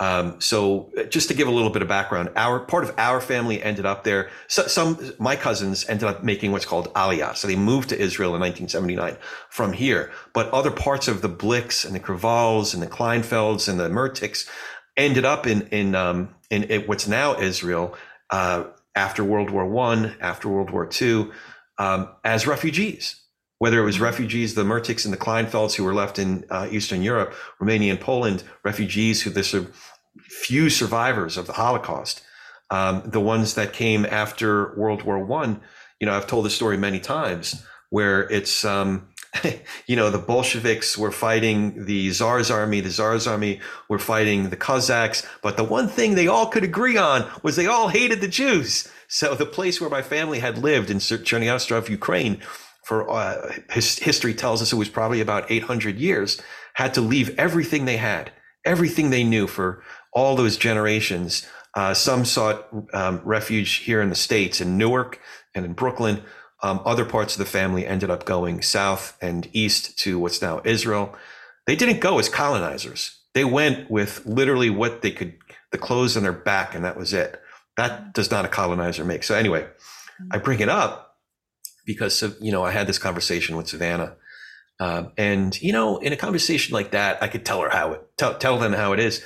[0.00, 3.62] Um, so just to give a little bit of background, our part of our family
[3.62, 4.30] ended up there.
[4.48, 7.36] So, some my cousins ended up making what's called Aliyah.
[7.36, 9.18] So they moved to Israel in 1979
[9.50, 10.10] from here.
[10.32, 14.48] But other parts of the Blicks and the Kravals and the Kleinfelds and the Merticks
[14.96, 17.94] ended up in in um, in, in, what's now Israel
[18.30, 18.64] uh,
[18.96, 21.32] after World War One, after World War Two,
[21.78, 23.21] um, as refugees
[23.62, 27.00] whether it was refugees, the Merticks and the Kleinfelds who were left in uh, Eastern
[27.00, 29.54] Europe, Romania and Poland, refugees who this
[30.18, 32.22] few survivors of the Holocaust.
[32.72, 35.60] Um, the ones that came after World War One,
[36.00, 39.06] you know, I've told the story many times where it's, um,
[39.86, 44.56] you know, the Bolsheviks were fighting the Tsar's army, the Tsar's army were fighting the
[44.56, 48.26] Cossacks, but the one thing they all could agree on was they all hated the
[48.26, 48.90] Jews.
[49.06, 52.42] So the place where my family had lived in Cherny Ostrov, Ukraine,
[52.82, 56.40] for uh, his, history tells us it was probably about 800 years,
[56.74, 58.32] had to leave everything they had,
[58.64, 61.46] everything they knew for all those generations.
[61.74, 65.20] Uh, some sought um, refuge here in the States, in Newark
[65.54, 66.22] and in Brooklyn.
[66.62, 70.60] Um, other parts of the family ended up going south and east to what's now
[70.64, 71.14] Israel.
[71.66, 73.18] They didn't go as colonizers.
[73.34, 75.34] They went with literally what they could,
[75.70, 77.40] the clothes on their back, and that was it.
[77.76, 79.22] That does not a colonizer make.
[79.22, 79.66] So, anyway,
[80.30, 81.11] I bring it up
[81.84, 84.16] because you know I had this conversation with Savannah,
[84.80, 88.16] uh, and you know in a conversation like that I could tell her how it
[88.16, 89.24] tell, tell them how it is,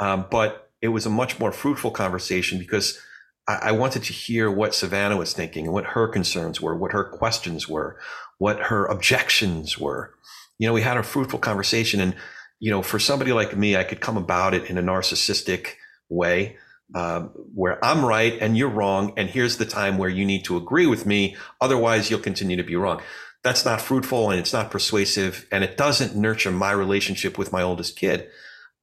[0.00, 2.98] um, but it was a much more fruitful conversation because
[3.46, 6.92] I, I wanted to hear what Savannah was thinking and what her concerns were, what
[6.92, 7.98] her questions were,
[8.38, 10.14] what her objections were.
[10.58, 12.14] You know, we had a fruitful conversation, and
[12.58, 15.74] you know, for somebody like me, I could come about it in a narcissistic
[16.08, 16.56] way
[16.94, 19.12] um, where I'm right and you're wrong.
[19.16, 21.36] And here's the time where you need to agree with me.
[21.60, 23.00] Otherwise, you'll continue to be wrong.
[23.42, 27.62] That's not fruitful and it's not persuasive and it doesn't nurture my relationship with my
[27.62, 28.28] oldest kid.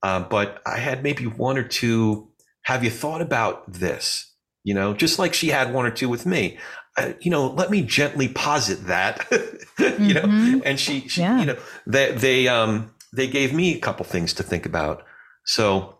[0.01, 2.29] Uh, but I had maybe one or two.
[2.63, 4.33] Have you thought about this?
[4.63, 6.57] You know, just like she had one or two with me.
[6.97, 9.25] Uh, you know, let me gently posit that.
[9.79, 10.59] you know, mm-hmm.
[10.65, 11.39] and she, she yeah.
[11.39, 15.05] you know, they they um they gave me a couple things to think about.
[15.45, 15.96] So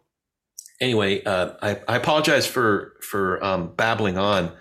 [0.80, 4.52] anyway, uh, I, I, apologize for for um, babbling on,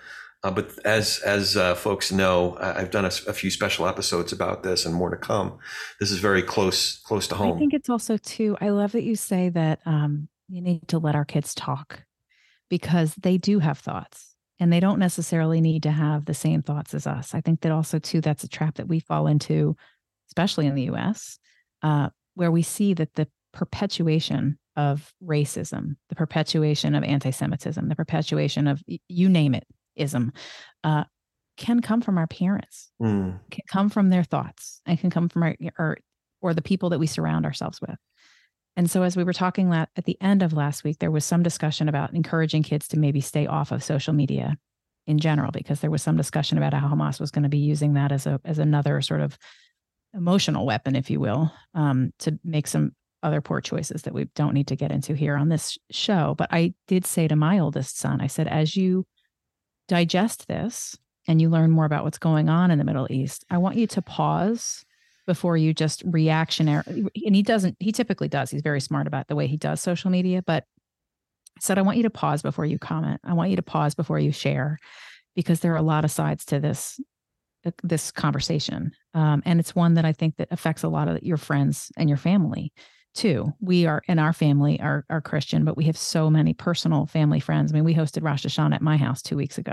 [0.42, 4.62] uh, but as as uh, folks know, I've done a, a, few special episodes about
[4.62, 5.58] this and more to come.
[6.00, 7.56] This is very close close to home.
[7.56, 8.56] I think it's also too.
[8.60, 12.04] I love that you say that um, you need to let our kids talk
[12.68, 16.94] because they do have thoughts and they don't necessarily need to have the same thoughts
[16.94, 17.34] as us.
[17.34, 19.76] I think that also too that's a trap that we fall into,
[20.28, 21.38] especially in the U.S.
[21.82, 27.96] Uh, where we see that the perpetuation of racism, the perpetuation of anti Semitism, the
[27.96, 29.66] perpetuation of you name it,
[29.96, 30.32] ism,
[30.84, 31.04] uh,
[31.56, 33.38] can come from our parents, mm.
[33.50, 35.96] can come from their thoughts, and can come from our or,
[36.40, 37.96] or the people that we surround ourselves with.
[38.76, 41.42] And so, as we were talking at the end of last week, there was some
[41.42, 44.58] discussion about encouraging kids to maybe stay off of social media
[45.06, 47.94] in general, because there was some discussion about how Hamas was going to be using
[47.94, 49.38] that as a as another sort of
[50.12, 52.92] emotional weapon, if you will, um, to make some
[53.26, 56.34] other poor choices that we don't need to get into here on this show.
[56.38, 59.04] But I did say to my oldest son, I said, as you
[59.88, 60.96] digest this
[61.28, 63.86] and you learn more about what's going on in the Middle East, I want you
[63.88, 64.84] to pause
[65.26, 66.84] before you just reactionary.
[67.24, 68.50] And he doesn't, he typically does.
[68.50, 70.42] He's very smart about the way he does social media.
[70.42, 70.64] But
[71.58, 73.20] I said, I want you to pause before you comment.
[73.24, 74.78] I want you to pause before you share
[75.34, 77.00] because there are a lot of sides to this
[77.64, 81.22] uh, this conversation um, and it's one that i think that affects a lot of
[81.22, 82.72] your friends and your family
[83.16, 83.52] too.
[83.60, 87.40] We are in our family are are Christian, but we have so many personal family
[87.40, 87.72] friends.
[87.72, 89.72] I mean, we hosted Rosh Hashanah at my house two weeks ago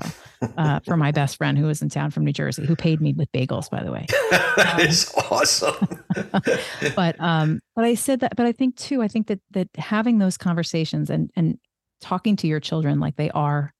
[0.57, 3.13] uh, for my best friend who was in town from New Jersey, who paid me
[3.13, 4.05] with bagels, by the way.
[4.31, 5.87] that um, is awesome.
[6.95, 10.17] but um, but I said that, but I think too, I think that that having
[10.17, 11.57] those conversations and and
[12.01, 13.73] talking to your children like they are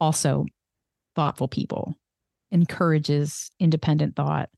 [0.00, 0.46] also
[1.14, 1.94] thoughtful people
[2.52, 4.50] encourages independent thought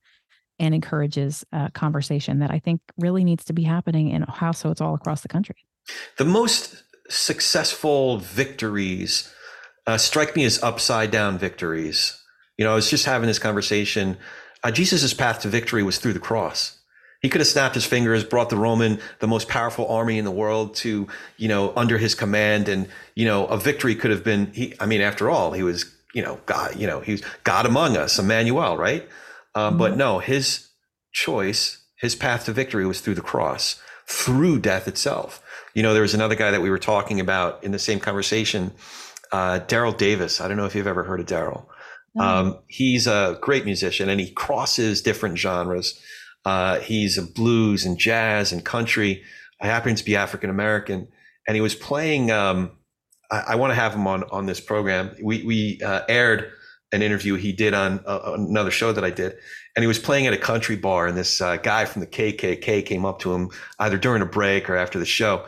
[0.59, 4.95] and encourages a conversation that I think really needs to be happening in households all
[4.95, 5.57] across the country.
[6.17, 9.33] The most successful victories
[9.87, 12.23] uh, strike me as upside down victories.
[12.59, 14.19] You know, I was just having this conversation.
[14.63, 14.73] Uh,
[15.17, 16.79] path to victory was through the cross.
[17.23, 20.31] He could have snapped his fingers, brought the Roman, the most powerful army in the
[20.31, 22.69] world to, you know, under his command.
[22.69, 25.93] And, you know, a victory could have been, he, I mean, after all, he was,
[26.15, 29.09] you know, God, you know, he was God among us, Emmanuel, right?
[29.59, 29.79] Um, mm-hmm.
[29.79, 30.69] But no, his
[31.13, 35.43] choice, his path to victory was through the cross, through death itself.
[35.75, 38.73] You know, there was another guy that we were talking about in the same conversation,
[39.33, 40.41] uh, Daryl Davis.
[40.41, 41.67] I don't know if you've ever heard of Daryl.
[42.19, 46.01] Um, he's a great musician and he crosses different genres.
[46.45, 49.23] Uh, he's a blues and jazz and country.
[49.61, 51.09] I happen to be African American,
[51.47, 52.31] and he was playing.
[52.31, 52.73] Um,
[53.31, 55.15] I, I want to have him on on this program.
[55.23, 56.51] We we uh, aired
[56.93, 59.37] an interview he did on uh, another show that I did,
[59.77, 62.85] and he was playing at a country bar, and this uh, guy from the KKK
[62.85, 65.47] came up to him either during a break or after the show,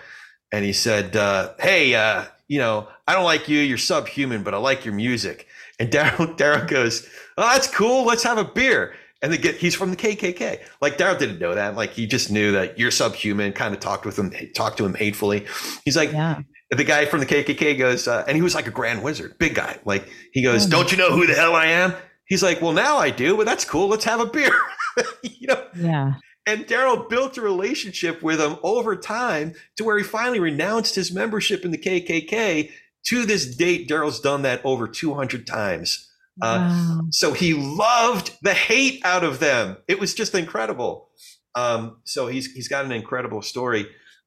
[0.52, 3.60] and he said, uh, "Hey, uh, you know, I don't like you.
[3.60, 5.46] You're subhuman, but I like your music."
[5.78, 8.04] And Daryl Daryl goes, "Oh, that's cool.
[8.04, 10.60] Let's have a beer." And they get, he's from the KKK.
[10.80, 11.76] Like Daryl didn't know that.
[11.76, 13.52] Like he just knew that you're subhuman.
[13.52, 15.46] Kind of talked with him, talked to him hatefully.
[15.84, 18.70] He's like, yeah the guy from the KKK goes, uh, and he was like a
[18.70, 19.78] grand wizard, big guy.
[19.84, 21.94] Like he goes, oh, "Don't you know who the hell I am?"
[22.26, 23.88] He's like, "Well, now I do, but that's cool.
[23.88, 24.52] Let's have a beer."
[25.22, 25.64] you know?
[25.76, 26.14] Yeah.
[26.46, 31.12] And Daryl built a relationship with him over time to where he finally renounced his
[31.12, 32.70] membership in the KKK.
[33.06, 36.10] To this date, Daryl's done that over 200 times.
[36.42, 36.98] Uh, wow.
[36.98, 39.76] Uh, so he loved the hate out of them.
[39.88, 41.08] It was just incredible.
[41.54, 43.86] Um, so he's he's got an incredible story.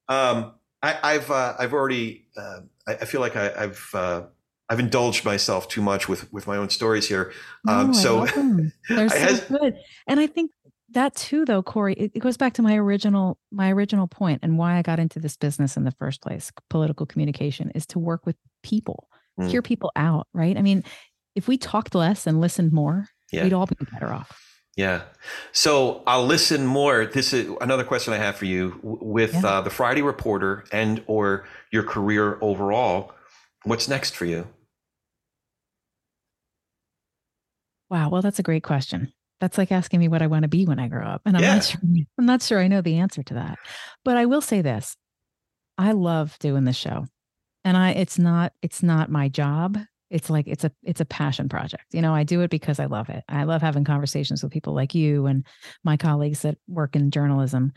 [0.10, 0.54] Um,
[0.84, 4.24] I, have uh, I've already uh, I, I, feel like I, have uh,
[4.70, 7.32] I've indulged myself too much with with my own stories here.
[7.68, 8.26] Um, no, so
[8.90, 9.78] they're so has, good,
[10.08, 10.52] and I think
[10.94, 14.58] that too, though, Corey, it, it, goes back to my original my original point and
[14.58, 16.52] why I got into this business in the first place.
[16.70, 19.08] Political communication is to work with people,
[19.40, 19.50] mm.
[19.50, 20.58] hear people out, right?
[20.58, 20.84] I mean,
[21.36, 23.44] if we talked less and listened more, Yeah.
[23.44, 24.53] we'd all be better off.
[24.76, 25.04] Yeah.
[25.52, 27.06] So I'll listen more.
[27.06, 29.46] This is another question I have for you with Yeah.
[29.46, 33.12] uh, the Friday Reporter and or your career overall.
[33.66, 34.48] What's next for you?
[37.90, 38.10] Wow.
[38.10, 39.14] Well, that's a great question.
[39.40, 41.22] That's like asking me what I want to be when I grow up.
[41.26, 41.56] And I'm Yeah.
[41.56, 41.82] not sure
[42.18, 43.60] I'm not sure I know the answer to that.
[44.04, 44.96] But I will say this.
[45.78, 47.06] I love doing the show.
[47.64, 49.78] And I it's not it's not my job.
[50.14, 51.86] It's like it's a it's a passion project.
[51.92, 53.24] You know, I do it because I love it.
[53.28, 55.44] I love having conversations with people like you and
[55.84, 57.74] my colleagues that work in journalism.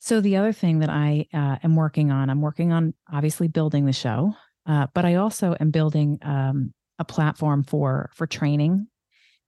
[0.00, 3.86] So the other thing that I uh, am working on, I'm working on obviously building
[3.86, 4.34] the show,
[4.66, 8.88] uh, but I also am building um, a platform for for training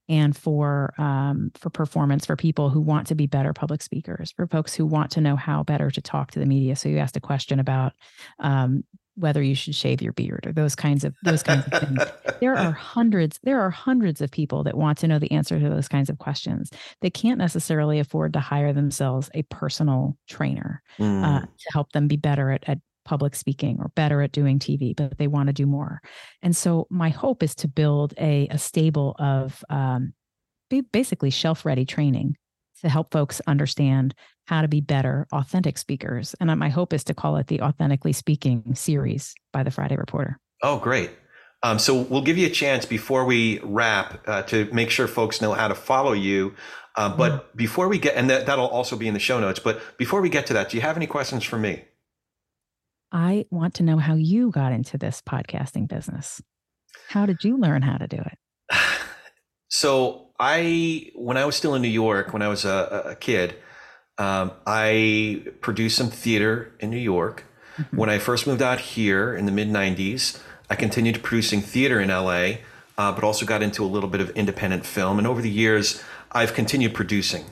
[0.08, 4.46] and for um, for performance for people who want to be better public speakers, for
[4.46, 6.76] folks who want to know how better to talk to the media.
[6.76, 7.92] So you asked a question about
[8.38, 8.84] um,
[9.20, 12.00] whether you should shave your beard or those kinds of those kinds of things.
[12.40, 15.68] There are hundreds there are hundreds of people that want to know the answer to
[15.68, 16.70] those kinds of questions.
[17.00, 22.08] They can't necessarily afford to hire themselves a personal trainer Mm, uh, to help them
[22.08, 25.52] be better at, at public speaking or better at doing TV, but they want to
[25.52, 26.00] do more.
[26.42, 30.12] And so my hope is to build a, a stable of um,
[30.92, 32.36] basically shelf ready training
[32.80, 34.14] to help folks understand
[34.46, 36.34] how to be better authentic speakers.
[36.40, 39.96] And uh, my hope is to call it the Authentically Speaking series by the Friday
[39.96, 40.38] Reporter.
[40.62, 41.10] oh, great.
[41.62, 45.40] Um, so we'll give you a chance before we wrap uh, to make sure folks
[45.42, 46.54] know how to follow you.
[46.96, 49.60] Uh, but before we get, and that, that'll also be in the show notes.
[49.60, 51.84] But before we get to that, do you have any questions for me?
[53.12, 56.40] I want to know how you got into this podcasting business.
[57.08, 58.38] How did you learn how to do it?
[59.72, 63.56] So I, when I was still in New York, when I was a, a kid,
[64.18, 67.44] um, I produced some theater in New York.
[67.76, 67.98] Mhm.
[67.98, 72.08] When I first moved out here in the mid '90s, I continued producing theater in
[72.08, 72.58] LA,
[72.98, 75.18] uh, but also got into a little bit of independent film.
[75.18, 77.44] And over the years, I've continued producing.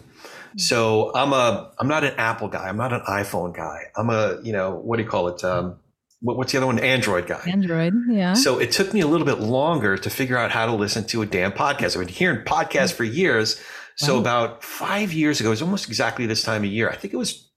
[0.57, 2.69] So I'm a, I'm not an Apple guy.
[2.69, 3.83] I'm not an iPhone guy.
[3.97, 5.45] I'm a, you know, what do you call it?
[5.45, 5.77] Um,
[6.21, 6.79] what's the other one?
[6.79, 7.43] Android guy.
[7.47, 8.35] Android, yeah.
[8.35, 11.23] So it took me a little bit longer to figure out how to listen to
[11.23, 11.97] a damn podcast.
[11.97, 13.61] I've been hearing podcasts for years.
[13.97, 16.89] So about five years ago, it was almost exactly this time of year.
[16.89, 17.51] I think it was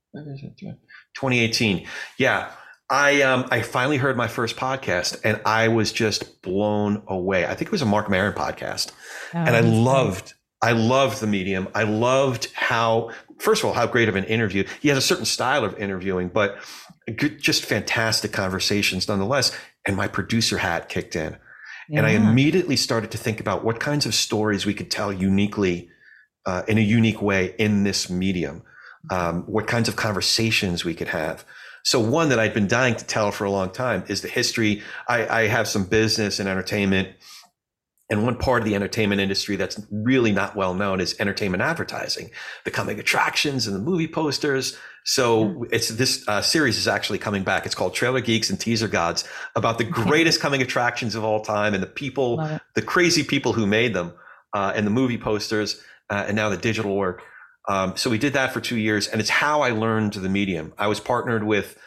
[1.14, 1.86] 2018.
[2.18, 2.50] Yeah.
[2.90, 7.46] I um I finally heard my first podcast and I was just blown away.
[7.46, 8.92] I think it was a Marc Maron podcast
[9.32, 11.68] and I Oh, loved I loved the medium.
[11.74, 14.64] I loved how first of all how great of an interview.
[14.80, 16.58] He has a certain style of interviewing, but
[17.16, 19.56] good, just fantastic conversations nonetheless.
[19.86, 21.36] And my producer hat kicked in,
[21.90, 25.90] and I immediately started to think about what kinds of stories we could tell uniquely
[26.46, 28.62] uh, in a unique way in this medium.
[29.10, 31.44] Um, what kinds of conversations we could have.
[31.82, 34.80] So one that I'd been dying to tell for a long time is the history.
[35.08, 37.08] I, I have some business and entertainment
[38.12, 42.30] and one part of the entertainment industry that's really not well known is entertainment advertising,
[42.64, 44.76] the coming attractions and the movie posters.
[45.04, 47.66] So it's this uh, series is actually coming back.
[47.66, 49.24] It's called Trailer Geeks and Teaser Gods
[49.56, 52.36] about the greatest coming attractions of all time and the people,
[52.74, 54.12] the crazy people who made them,
[54.54, 57.22] uh, and the movie posters, uh, and now the digital work.
[57.68, 60.72] Um, so we did that for two years, and it's how I learned the medium.
[60.78, 61.78] I was partnered with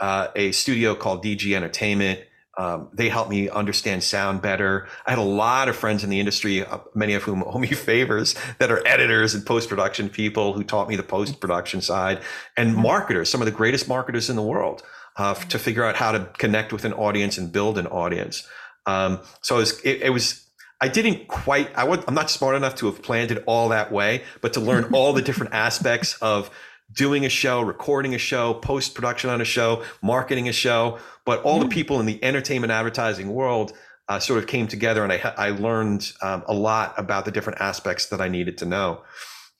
[0.00, 2.20] uh, a studio called DG Entertainment.
[2.58, 4.88] Um, they helped me understand sound better.
[5.06, 7.68] I had a lot of friends in the industry, uh, many of whom owe me
[7.68, 12.20] favors, that are editors and post production people who taught me the post production side,
[12.56, 14.82] and marketers, some of the greatest marketers in the world,
[15.16, 18.46] uh, to figure out how to connect with an audience and build an audience.
[18.86, 20.44] Um, so it was, it, it was.
[20.80, 21.70] I didn't quite.
[21.76, 24.84] I I'm not smart enough to have planned it all that way, but to learn
[24.94, 26.50] all the different aspects of
[26.92, 31.42] doing a show, recording a show, post production on a show, marketing a show, but
[31.42, 33.72] all the people in the entertainment advertising world
[34.08, 37.60] uh, sort of came together, and I I learned um, a lot about the different
[37.60, 39.02] aspects that I needed to know.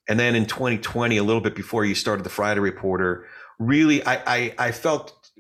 [0.09, 3.26] And then in 2020, a little bit before you started the Friday Reporter,
[3.59, 5.31] really I I, I felt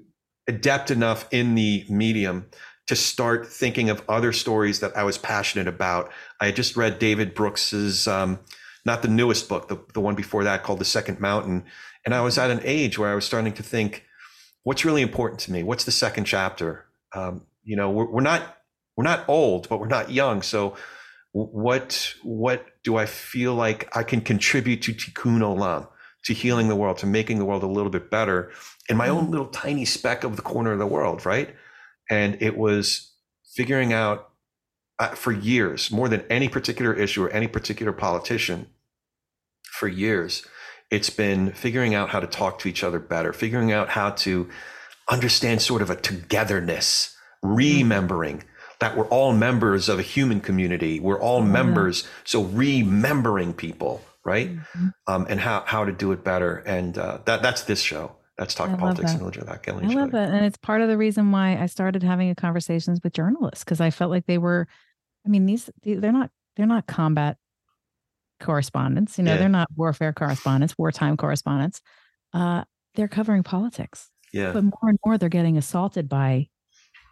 [0.46, 2.46] adept enough in the medium
[2.88, 6.10] to start thinking of other stories that I was passionate about.
[6.40, 8.38] I had just read David Brooks's, um,
[8.86, 11.66] not the newest book, the, the one before that called The Second Mountain.
[12.08, 14.06] And I was at an age where I was starting to think,
[14.62, 15.62] what's really important to me?
[15.62, 16.86] What's the second chapter?
[17.14, 18.56] Um, you know, we're, we're not,
[18.96, 20.40] we're not old, but we're not young.
[20.40, 20.74] So
[21.32, 25.86] what, what do I feel like I can contribute to Tikkun Olam,
[26.24, 28.52] to healing the world, to making the world a little bit better
[28.88, 31.54] in my own little tiny speck of the corner of the world, right?
[32.08, 33.12] And it was
[33.54, 34.30] figuring out
[34.98, 38.68] uh, for years, more than any particular issue or any particular politician,
[39.72, 40.46] for years,
[40.90, 44.48] it's been figuring out how to talk to each other better, figuring out how to
[45.10, 48.42] understand sort of a togetherness, remembering,
[48.80, 51.00] that we're all members of a human community.
[51.00, 51.48] We're all Yeah.
[51.50, 52.06] members.
[52.24, 54.50] So remembering people, right?
[54.56, 54.92] Mhm.
[55.06, 56.56] Um, and how how to do it better.
[56.66, 58.12] And uh, that that's this show.
[58.36, 59.12] That's I talking politics that.
[59.14, 60.22] and religion without killing I love other.
[60.22, 60.28] it.
[60.30, 63.80] And it's part of the reason why I started having a conversations with journalists because
[63.80, 64.68] I felt like they were,
[65.26, 67.36] I mean, these, they're not, they're not combat
[68.40, 69.18] correspondents.
[69.18, 69.38] You know, Yeah.
[69.38, 71.80] they're not warfare correspondents, wartime correspondents.
[72.32, 74.10] Uh, they're covering politics.
[74.32, 74.52] Yeah.
[74.52, 76.48] But more and more, they're getting assaulted by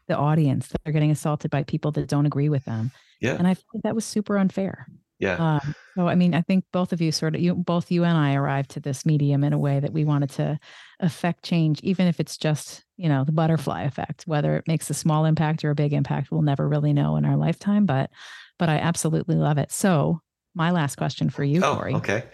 [0.09, 0.73] the audience.
[0.85, 2.91] They're getting assaulted by people that don't agree with them.
[3.21, 3.35] Yeah.
[3.35, 4.87] And I like that was super unfair.
[5.19, 5.37] Yeah.
[5.63, 8.19] Um, so, I mean, I think both of you sort of, you, both you and
[8.19, 10.59] I arrived to this medium in a way that we wanted to
[11.01, 14.95] affect change, even if it's just, you know, the butterfly effect, whether it makes a
[14.95, 17.87] small impact or a big impact, we'll never really know in our lifetime.
[17.87, 18.11] But,
[18.59, 19.73] but I absolutely love it.
[19.73, 20.21] So,
[20.57, 22.25] my last question for you, oh, Corey, okay.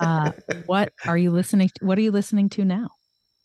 [0.00, 0.32] uh,
[0.66, 1.68] what are you listening?
[1.68, 2.88] To, what are you listening to now?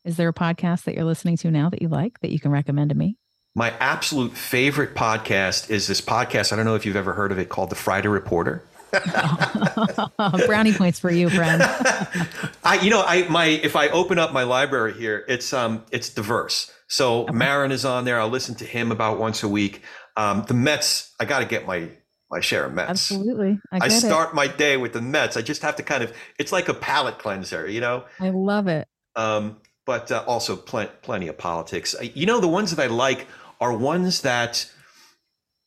[0.05, 2.51] Is there a podcast that you're listening to now that you like that you can
[2.51, 3.17] recommend to me?
[3.55, 6.53] My absolute favorite podcast is this podcast.
[6.53, 8.63] I don't know if you've ever heard of it called The Friday Reporter.
[10.45, 11.61] Brownie points for you, friend.
[12.63, 16.09] I, you know, I my if I open up my library here, it's um it's
[16.09, 16.71] diverse.
[16.87, 18.19] So Maron is on there.
[18.19, 19.81] I'll listen to him about once a week.
[20.15, 21.89] Um, the Mets, I got to get my
[22.31, 22.89] my share of Mets.
[22.89, 23.59] Absolutely.
[23.71, 24.05] I, I get it.
[24.07, 25.37] start my day with the Mets.
[25.37, 26.13] I just have to kind of.
[26.39, 28.05] It's like a palate cleanser, you know.
[28.19, 28.87] I love it.
[29.15, 31.95] um, but uh, also pl- plenty of politics.
[32.15, 33.27] You know, the ones that I like
[33.61, 34.71] are ones that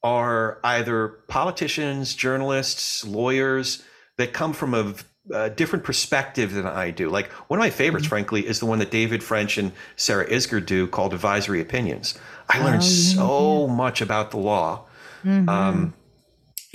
[0.02, 3.82] are either politicians, journalists, lawyers
[4.16, 4.74] that come from
[5.32, 7.10] a different perspective than I do.
[7.10, 8.10] Like one of my favorites, Mhm.
[8.10, 12.18] frankly, is the one that David French and Sarah Isgur do called Advisory Opinions.
[12.48, 14.84] I learned Oh, yeah, so much about the law.
[15.24, 15.48] Mhm.
[15.48, 15.94] Um,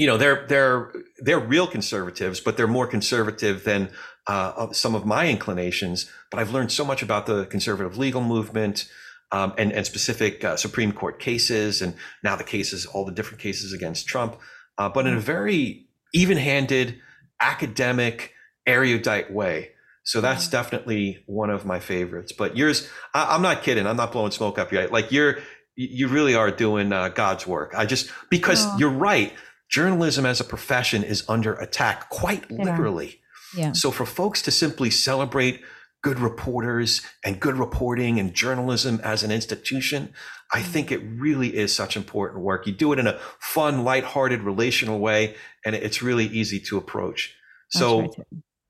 [0.03, 3.89] you know, they're they're they're real conservatives, but they're more conservative than
[4.27, 6.11] uh, of some of my inclinations.
[6.30, 8.91] But I've learned so much about the conservative legal movement
[9.31, 13.39] um, and and specific uh, Supreme Court cases, and now the cases, all the different
[13.39, 14.35] cases against Trump,
[14.77, 16.99] uh, but in a very even-handed,
[17.39, 18.34] academic,
[18.67, 19.69] erudite way.
[20.03, 22.34] So that's definitely one of my favorites.
[22.34, 23.88] But yours, I, I'm not kidding.
[23.88, 25.38] I'm not blowing smoke up your like you're
[25.77, 27.73] you really are doing uh, God's work.
[27.73, 28.77] I just because Aw.
[28.80, 29.31] you're right.
[29.69, 32.64] Journalism as a profession is under attack, quite Yeah.
[32.64, 33.19] literally.
[33.56, 33.72] yeah.
[33.73, 35.61] So for folks to simply celebrate
[36.02, 40.14] good reporters and good reporting and journalism as an institution,
[40.52, 40.72] I Mm-hmm.
[40.72, 42.68] think it really is such important work.
[42.68, 45.35] You do it in a fun, lighthearted, relational way,
[45.65, 47.34] and it's really easy to approach.
[47.69, 48.15] So right,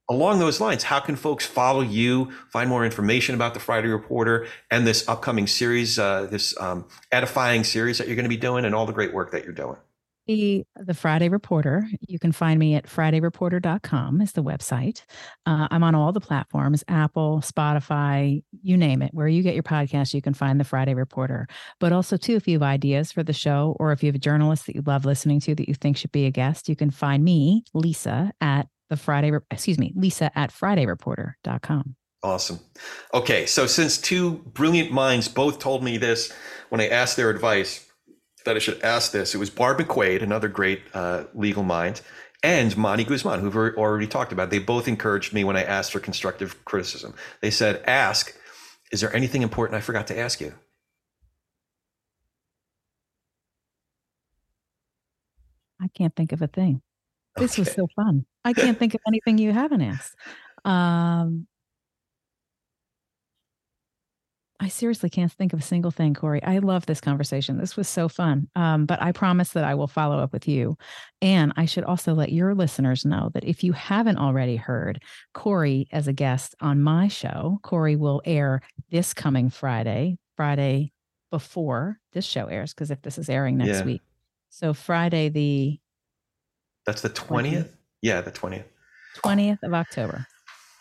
[0.09, 4.47] along those lines, how can folks follow you, find more information about the Friday Reporter
[4.71, 8.63] and this upcoming series, uh, this um, edifying series that you're going to be doing,
[8.63, 9.77] and all the great work that you're doing?
[10.27, 11.87] The the Friday Reporter.
[12.07, 15.03] You can find me at fridayreporter.com is the website.
[15.45, 19.13] Uh, I'm on all the platforms, Apple, Spotify, you name it.
[19.13, 21.47] Where you get your podcast, you can find the Friday Reporter.
[21.79, 24.19] But also too, if you have ideas for the show or if you have a
[24.19, 26.91] journalist that you love listening to that you think should be a guest, you can
[26.91, 31.95] find me, Lisa, at the Friday, excuse me, Lisa at fridayreporter.com.
[32.21, 32.59] Awesome.
[33.13, 36.31] Okay, so since two brilliant minds both told me this
[36.69, 37.85] when I asked their advice
[38.45, 42.01] that I should ask this, it was Barb McQuade, another great uh, legal mind,
[42.43, 44.49] and Monty Guzman, who've already talked about.
[44.49, 47.13] They both encouraged me when I asked for constructive criticism.
[47.41, 48.35] They said, "Ask,
[48.91, 50.53] is there anything important I forgot to ask you?"
[55.81, 56.81] I can't think of a thing.
[57.35, 58.25] This was so fun.
[58.45, 60.15] I can't think of anything you haven't asked.
[60.65, 61.47] Um,
[64.63, 66.41] I seriously can't think of a single thing, Corey.
[66.41, 67.57] I love this conversation.
[67.57, 68.47] This was so fun.
[68.55, 70.77] Um, but I promise that I will follow up with you.
[71.21, 75.01] And I should also let your listeners know that if you haven't already heard
[75.33, 80.93] Corey as a guest on my show, Corey will air this coming Friday, Friday
[81.29, 83.85] before this show airs, because if this is airing next Yeah.
[83.85, 84.01] week.
[84.49, 85.79] So Friday, the
[86.85, 87.75] That's the twentieth.
[88.01, 88.67] Yeah, the twentieth.
[89.17, 90.25] 20th of October.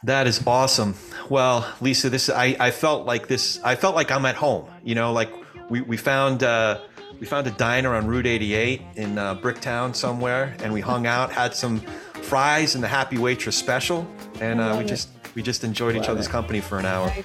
[0.05, 0.95] That is awesome.
[1.29, 3.61] Well, Lisa, this I, I felt like this.
[3.63, 4.69] I felt like I'm at home.
[4.83, 5.33] You know, like
[5.71, 6.81] we we found uh,
[7.21, 11.31] we found a diner on Route 88 in uh, Bricktown somewhere, and we hung out,
[11.31, 11.79] had some
[12.23, 14.07] fries and the Happy Waitress special,
[14.41, 14.89] and uh, we it.
[14.89, 16.31] just we just enjoyed each other's it.
[16.31, 17.13] company for an hour.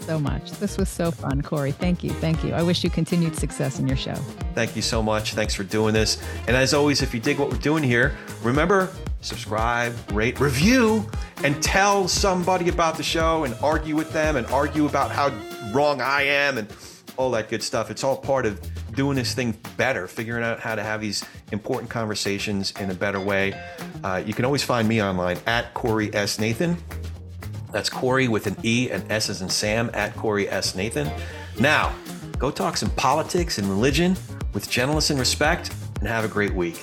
[0.00, 0.52] So much.
[0.52, 1.70] This was so fun, Corey.
[1.70, 2.08] Thank you.
[2.08, 2.54] Thank you.
[2.54, 4.14] I wish you continued success in your show.
[4.54, 5.34] Thank you so much.
[5.34, 6.16] Thanks for doing this.
[6.46, 8.88] And as always, if you dig what we're doing here, remember
[9.20, 11.08] subscribe, rate, review,
[11.44, 15.32] and tell somebody about the show and argue with them and argue about how
[15.72, 16.72] wrong I am and
[17.16, 17.90] all that good stuff.
[17.90, 18.60] It's all part of
[18.94, 23.20] doing this thing better, figuring out how to have these important conversations in a better
[23.20, 23.60] way.
[24.04, 26.38] Uh, you can always find me online at Corey S.
[26.38, 26.76] Nathan.
[27.72, 30.74] That's Corey with an E and S as in Sam at Corey S.
[30.74, 31.10] Nathan.
[31.60, 31.94] Now,
[32.38, 34.16] go talk some politics and religion
[34.54, 36.80] with gentleness and respect, and have a great week.